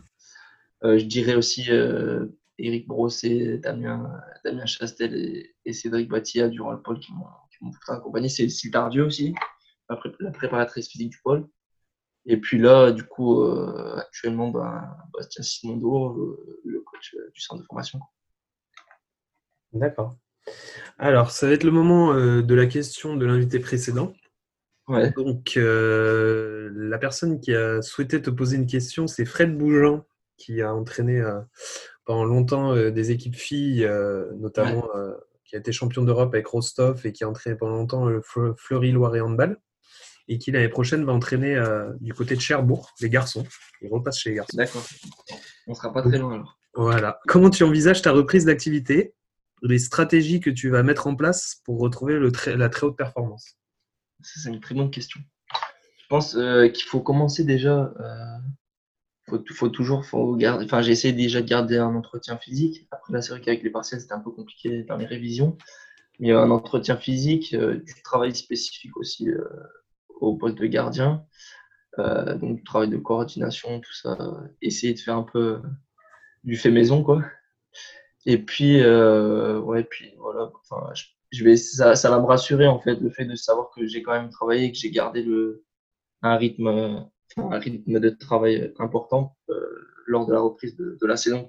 Euh, 0.84 0.98
je 0.98 1.06
dirais 1.06 1.34
aussi 1.34 1.70
euh, 1.70 2.26
Eric 2.58 2.86
Brosset, 2.86 3.58
Damien, 3.58 4.20
Damien 4.44 4.66
Chastel 4.66 5.14
et, 5.64 5.72
Cédric 5.72 6.08
Batia 6.08 6.48
durant 6.48 6.72
le 6.72 6.82
pôle 6.82 7.00
qui 7.00 7.12
m'ont 7.12 7.72
accompagné. 7.88 8.28
C'est 8.28 8.48
Tardieu 8.70 9.04
aussi, 9.04 9.34
la, 9.88 10.30
préparatrice 10.30 10.88
physique 10.88 11.10
du 11.10 11.18
pôle. 11.22 11.48
Et 12.26 12.38
puis 12.38 12.58
là, 12.58 12.90
du 12.90 13.04
coup, 13.04 13.42
euh, 13.42 13.96
actuellement, 13.96 14.48
ben, 14.48 14.96
Bastien 15.12 15.42
Simondo, 15.42 16.38
le, 16.64 16.80
coach 16.80 17.14
du 17.34 17.40
centre 17.40 17.60
de 17.60 17.66
formation. 17.66 18.00
D'accord. 19.72 20.16
Alors, 20.98 21.30
ça 21.30 21.46
va 21.46 21.52
être 21.52 21.64
le 21.64 21.70
moment 21.70 22.14
de 22.14 22.54
la 22.54 22.66
question 22.66 23.16
de 23.16 23.26
l'invité 23.26 23.58
précédent. 23.58 24.12
Ouais. 24.88 25.10
Donc, 25.12 25.52
la 25.56 26.98
personne 26.98 27.40
qui 27.40 27.54
a 27.54 27.82
souhaité 27.82 28.20
te 28.20 28.30
poser 28.30 28.56
une 28.56 28.66
question, 28.66 29.06
c'est 29.06 29.24
Fred 29.24 29.56
Bougeant 29.56 30.04
qui 30.36 30.62
a 30.62 30.74
entraîné 30.74 31.20
euh, 31.20 31.40
pendant 32.04 32.24
longtemps 32.24 32.74
euh, 32.74 32.90
des 32.90 33.10
équipes 33.10 33.36
filles, 33.36 33.84
euh, 33.84 34.32
notamment 34.36 34.88
qui 35.44 35.56
a 35.56 35.58
été 35.58 35.72
champion 35.72 36.02
d'Europe 36.02 36.32
avec 36.32 36.46
Rostov 36.46 37.06
et 37.06 37.12
qui 37.12 37.22
a 37.24 37.28
entraîné 37.28 37.56
pendant 37.56 37.76
longtemps 37.76 38.06
le 38.06 38.22
Fleury-Loiret 38.22 39.20
Handball 39.20 39.58
et 40.28 40.38
qui 40.38 40.50
l'année 40.50 40.68
prochaine 40.68 41.04
va 41.04 41.12
entraîner 41.12 41.62
du 42.00 42.14
côté 42.14 42.34
de 42.34 42.40
Cherbourg, 42.40 42.90
les 43.00 43.10
garçons. 43.10 43.44
Il 43.82 43.90
repasse 43.90 44.18
chez 44.18 44.30
les 44.30 44.36
garçons. 44.36 44.56
D'accord. 44.56 44.84
On 45.66 45.74
sera 45.74 45.92
pas 45.92 46.02
très 46.02 46.18
loin 46.18 46.34
alors. 46.34 46.58
Voilà. 46.74 47.20
Comment 47.28 47.50
tu 47.50 47.62
envisages 47.64 48.02
ta 48.02 48.12
reprise 48.12 48.44
d'activité? 48.44 49.14
Les 49.62 49.78
stratégies 49.78 50.40
que 50.40 50.50
tu 50.50 50.68
vas 50.70 50.82
mettre 50.82 51.06
en 51.06 51.14
place 51.14 51.62
pour 51.64 51.78
retrouver 51.78 52.18
le 52.18 52.32
la 52.56 52.68
très 52.68 52.86
haute 52.86 52.96
performance? 52.96 53.56
C'est 54.20 54.50
une 54.50 54.60
très 54.60 54.74
bonne 54.74 54.90
question. 54.90 55.20
Je 55.98 56.06
pense 56.08 56.32
qu'il 56.34 56.84
faut 56.84 57.00
commencer 57.00 57.44
déjà 57.44 57.92
faut, 59.28 59.42
faut 59.54 59.68
toujours 59.68 60.04
faut 60.04 60.36
garder. 60.36 60.64
Enfin, 60.64 60.82
j'ai 60.82 60.92
essayé 60.92 61.14
déjà 61.14 61.40
de 61.40 61.48
garder 61.48 61.78
un 61.78 61.94
entretien 61.94 62.36
physique. 62.36 62.86
Après, 62.90 63.20
c'est 63.22 63.30
vrai 63.30 63.40
qu'avec 63.40 63.62
les 63.62 63.70
partiels, 63.70 64.00
c'était 64.00 64.14
un 64.14 64.20
peu 64.20 64.30
compliqué 64.30 64.82
dans 64.82 64.96
les 64.96 65.06
révisions. 65.06 65.56
Mais 66.20 66.32
un 66.32 66.50
entretien 66.50 66.96
physique, 66.96 67.54
euh, 67.54 67.76
du 67.76 68.02
travail 68.02 68.34
spécifique 68.34 68.96
aussi 68.96 69.28
euh, 69.28 69.42
au 70.20 70.36
poste 70.36 70.58
de 70.58 70.66
gardien. 70.66 71.24
Euh, 71.98 72.34
donc, 72.36 72.64
travail 72.64 72.88
de 72.88 72.96
coordination, 72.96 73.80
tout 73.80 73.94
ça. 73.94 74.18
essayer 74.62 74.94
de 74.94 74.98
faire 74.98 75.16
un 75.16 75.22
peu 75.22 75.60
du 76.44 76.56
fait 76.56 76.70
maison, 76.70 77.02
quoi. 77.02 77.22
Et 78.26 78.38
puis, 78.38 78.80
ouais, 78.84 79.84
puis 79.84 80.14
voilà. 80.18 80.50
Enfin, 80.62 80.92
je 81.34 81.44
vais, 81.44 81.56
ça, 81.56 81.94
ça 81.96 82.10
va 82.10 82.20
me 82.20 82.26
rassurer 82.26 82.66
en 82.66 82.78
fait, 82.78 82.96
le 82.96 83.10
fait 83.10 83.24
de 83.24 83.34
savoir 83.34 83.70
que 83.74 83.86
j'ai 83.86 84.02
quand 84.02 84.12
même 84.12 84.30
travaillé 84.30 84.70
que 84.70 84.78
j'ai 84.78 84.90
gardé 84.90 85.22
le, 85.22 85.64
un, 86.22 86.36
rythme, 86.36 87.08
un 87.36 87.58
rythme 87.58 88.00
de 88.00 88.10
travail 88.10 88.72
important 88.78 89.36
euh, 89.50 89.54
lors 90.06 90.26
de 90.26 90.32
la 90.32 90.40
reprise 90.40 90.76
de, 90.76 91.06
la 91.06 91.16
saison. 91.16 91.46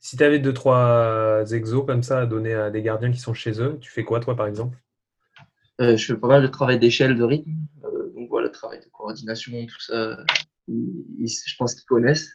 Si 0.00 0.16
tu 0.16 0.22
avais 0.22 0.38
deux, 0.38 0.54
trois 0.54 1.44
exos 1.50 1.84
comme 1.84 2.02
ça 2.02 2.20
à 2.20 2.26
donner 2.26 2.54
à 2.54 2.70
des 2.70 2.82
gardiens 2.82 3.10
qui 3.10 3.18
sont 3.18 3.34
chez 3.34 3.60
eux, 3.60 3.78
tu 3.80 3.90
fais 3.90 4.04
quoi 4.04 4.20
toi 4.20 4.36
par 4.36 4.46
exemple? 4.46 4.78
euh, 4.78 4.85
Je 5.78 5.96
fais 5.96 6.16
pas 6.16 6.28
mal 6.28 6.42
de 6.42 6.48
travail 6.48 6.78
d'échelle, 6.78 7.16
de 7.16 7.24
rythme. 7.24 7.52
Euh, 7.84 8.12
donc 8.14 8.28
voilà, 8.28 8.48
travail 8.48 8.80
de 8.80 8.86
coordination, 8.90 9.66
tout 9.66 9.80
ça, 9.80 10.18
ils, 10.68 11.28
je 11.28 11.56
pense 11.56 11.74
qu'ils 11.74 11.86
connaissent. 11.86 12.30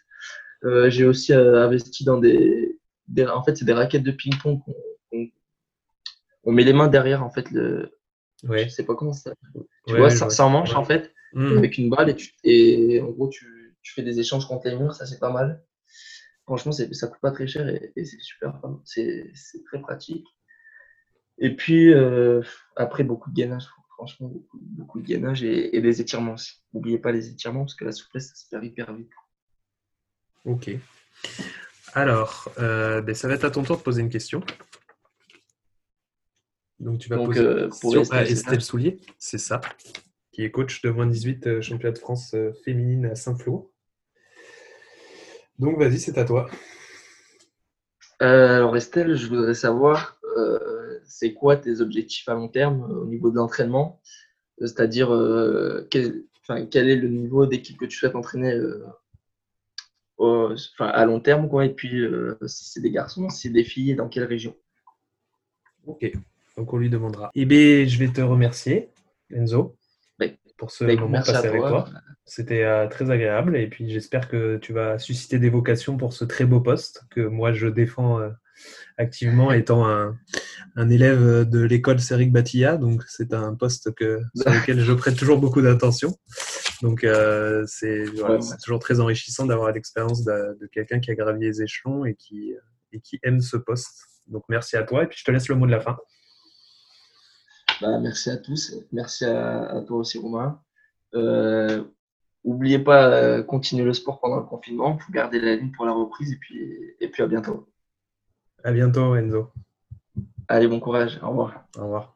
Euh, 0.63 0.89
j'ai 0.89 1.05
aussi 1.05 1.33
investi 1.33 2.03
dans 2.03 2.17
des, 2.17 2.79
des 3.07 3.25
en 3.25 3.43
fait, 3.43 3.57
c'est 3.57 3.65
des 3.65 3.73
raquettes 3.73 4.03
de 4.03 4.11
ping-pong 4.11 4.59
qu'on 4.63 5.27
on 6.43 6.51
met 6.51 6.63
les 6.63 6.73
mains 6.73 6.87
derrière, 6.87 7.23
en 7.23 7.29
fait, 7.29 7.49
le. 7.51 7.97
Ouais. 8.43 8.65
Je 8.65 8.69
sais 8.69 8.85
pas 8.85 8.95
comment 8.95 9.13
ça. 9.13 9.33
Tu 9.87 9.95
vois, 9.95 10.09
ça, 10.09 10.45
en 10.45 10.49
manche, 10.49 10.73
en 10.73 10.83
fait, 10.83 11.11
hmm. 11.33 11.57
avec 11.57 11.77
une 11.77 11.89
balle, 11.89 12.09
et, 12.09 12.15
tu, 12.15 12.33
et 12.43 13.01
en 13.01 13.09
gros, 13.09 13.29
tu, 13.29 13.75
tu, 13.83 13.93
fais 13.93 14.01
des 14.01 14.19
échanges 14.19 14.47
contre 14.47 14.67
les 14.67 14.75
murs, 14.75 14.93
ça 14.93 15.05
c'est 15.05 15.19
pas 15.19 15.31
mal. 15.31 15.63
Franchement, 16.45 16.71
ça 16.71 17.07
coûte 17.07 17.21
pas 17.21 17.31
très 17.31 17.47
cher 17.47 17.67
et, 17.69 17.91
c'est 17.95 18.19
super, 18.19 18.59
c'est 18.83 19.31
très 19.65 19.79
pratique. 19.79 20.25
Et 21.41 21.55
puis, 21.55 21.93
euh, 21.93 22.41
après, 22.77 23.03
beaucoup 23.03 23.29
de 23.29 23.35
gainage, 23.35 23.65
franchement, 23.97 24.29
beaucoup, 24.29 24.59
beaucoup 24.61 25.01
de 25.01 25.05
gainage 25.05 25.43
et, 25.43 25.75
et, 25.75 25.81
des 25.81 25.99
étirements 25.99 26.33
aussi. 26.33 26.61
N'oubliez 26.73 26.99
pas 26.99 27.11
les 27.11 27.27
étirements 27.27 27.61
parce 27.61 27.75
que 27.75 27.83
la 27.83 27.91
souplesse, 27.91 28.29
ça 28.29 28.35
se 28.35 28.49
perd 28.49 28.63
hyper 28.63 28.93
vite. 28.93 29.11
Ok. 30.45 30.71
Alors, 31.93 32.49
euh, 32.59 33.01
ben, 33.01 33.13
ça 33.13 33.27
va 33.27 33.33
être 33.33 33.43
à 33.43 33.51
ton 33.51 33.63
tour 33.63 33.77
de 33.77 33.81
poser 33.81 34.01
une 34.01 34.09
question. 34.09 34.41
Donc 36.81 36.97
tu 36.97 37.09
vas 37.09 37.17
poser 37.17 37.41
euh, 37.41 37.69
pour 37.79 37.95
Estelle, 37.95 38.61
Soulier, 38.61 38.99
c'est 39.19 39.37
ça, 39.37 39.61
qui 40.31 40.43
est 40.43 40.49
coach 40.49 40.81
de 40.81 40.89
moins 40.89 41.05
18 41.05 41.47
euh, 41.47 41.61
championnat 41.61 41.93
de 41.93 41.99
France 41.99 42.33
euh, 42.33 42.53
féminine 42.65 43.05
à 43.05 43.13
Saint-Flour. 43.13 43.71
Donc 45.59 45.77
vas-y, 45.77 45.99
c'est 45.99 46.17
à 46.17 46.25
toi. 46.25 46.49
alors 48.19 48.75
Estelle, 48.75 49.15
je 49.15 49.27
voudrais 49.27 49.53
savoir, 49.53 50.19
c'est 51.11 51.33
quoi 51.33 51.57
tes 51.57 51.81
objectifs 51.81 52.27
à 52.29 52.33
long 52.33 52.47
terme 52.47 52.83
au 52.83 53.05
niveau 53.05 53.29
de 53.31 53.35
l'entraînement 53.35 54.01
C'est-à-dire, 54.59 55.09
quel, 55.89 56.23
quel, 56.69 56.89
est 56.89 56.95
le 56.95 57.09
niveau 57.09 57.45
d'équipe 57.45 57.77
que 57.77 57.85
tu 57.85 57.97
souhaites 57.97 58.15
entraîner 58.15 58.59
à 60.79 61.05
long 61.05 61.19
terme 61.19 61.49
quoi, 61.49 61.65
Et 61.65 61.73
puis, 61.73 62.05
si 62.45 62.65
c'est 62.65 62.81
des 62.81 62.91
garçons, 62.91 63.29
si 63.29 63.41
c'est 63.41 63.53
des 63.53 63.63
filles, 63.63 63.95
dans 63.95 64.09
quelle 64.09 64.25
région? 64.25 64.55
Ok. 65.85 66.11
Donc 66.57 66.73
on 66.73 66.77
lui 66.77 66.89
demandera. 66.89 67.31
Eh 67.33 67.45
bien, 67.45 67.85
je 67.87 67.97
vais 67.97 68.09
te 68.09 68.21
remercier, 68.21 68.89
Enzo, 69.31 69.77
pour 70.61 70.69
ce 70.69 70.83
moment 70.83 71.17
passé 71.17 71.47
avec 71.47 71.61
toi. 71.61 71.89
C'était 72.23 72.63
euh, 72.63 72.87
très 72.87 73.09
agréable 73.09 73.57
et 73.57 73.67
puis 73.67 73.89
j'espère 73.89 74.29
que 74.29 74.57
tu 74.57 74.73
vas 74.73 74.99
susciter 74.99 75.39
des 75.39 75.49
vocations 75.49 75.97
pour 75.97 76.13
ce 76.13 76.23
très 76.23 76.45
beau 76.45 76.61
poste 76.61 77.03
que 77.09 77.21
moi 77.21 77.51
je 77.51 77.67
défends 77.67 78.19
euh, 78.19 78.29
activement 78.97 79.51
étant 79.51 79.87
un, 79.87 80.89
élève 80.89 81.47
de 81.49 81.59
l'école 81.61 81.99
Céric 81.99 82.31
Batilla. 82.31 82.77
Donc 82.77 83.03
c'est 83.07 83.33
un 83.33 83.55
poste 83.55 83.93
que, 83.93 84.21
sur 84.35 84.45
lequel 84.51 84.79
je 84.79 84.93
prête 84.93 85.15
toujours 85.15 85.39
beaucoup 85.39 85.61
d'attention. 85.61 86.17
Donc 86.81 87.03
euh, 87.03 87.63
c'est 87.67 88.05
toujours 88.63 88.79
très 88.79 88.99
enrichissant 88.99 89.45
d'avoir 89.45 89.71
l'expérience 89.71 90.23
de, 90.23 90.57
de 90.59 90.67
quelqu'un 90.67 90.99
qui 90.99 91.11
a 91.11 91.15
gravi 91.15 91.41
les 91.41 91.61
échelons 91.61 92.05
et 92.05 92.15
qui, 92.15 92.53
et 92.91 92.99
qui 92.99 93.19
aime 93.23 93.41
ce 93.41 93.57
poste. 93.57 94.07
Donc 94.27 94.43
merci 94.49 94.77
à 94.77 94.83
toi 94.83 95.03
et 95.03 95.07
puis 95.07 95.17
je 95.19 95.23
te 95.23 95.31
laisse 95.31 95.47
le 95.47 95.55
mot 95.55 95.65
de 95.65 95.71
la 95.71 95.81
fin. 95.81 95.97
Bah, 97.81 97.99
merci 97.99 98.29
à 98.29 98.37
tous. 98.37 98.75
Merci 98.91 99.25
à, 99.25 99.83
toi 99.87 99.97
aussi, 99.97 100.19
Romain. 100.19 100.61
Euh, 101.15 101.83
N'oubliez 102.43 102.79
pas, 102.79 103.07
euh, 103.13 103.43
continuer 103.43 103.83
le 103.83 103.93
sport 103.93 104.19
pendant 104.19 104.37
le 104.37 104.45
confinement. 104.45 104.97
Il 104.99 105.03
faut 105.03 105.11
garder 105.11 105.39
la 105.39 105.55
ligne 105.55 105.71
pour 105.71 105.85
la 105.85 105.91
reprise 105.91 106.33
et 106.33 106.37
puis, 106.37 106.95
et 106.99 107.07
puis 107.07 107.21
à 107.21 107.27
bientôt. 107.27 107.67
À 108.63 108.71
bientôt, 108.71 109.15
Enzo. 109.15 109.51
Allez, 110.47 110.67
bon 110.67 110.79
courage. 110.79 111.19
Au 111.23 111.29
revoir. 111.29 111.53
Au 111.77 111.83
revoir. 111.83 112.15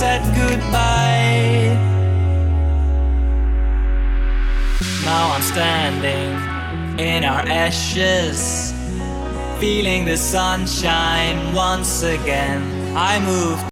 Said 0.00 0.22
goodbye. 0.34 1.76
Now 5.04 5.32
I'm 5.34 5.42
standing 5.42 6.98
in 6.98 7.24
our 7.24 7.40
ashes, 7.46 8.72
feeling 9.58 10.06
the 10.06 10.16
sunshine 10.16 11.52
once 11.52 12.02
again. 12.02 12.96
I 12.96 13.18
move 13.20 13.69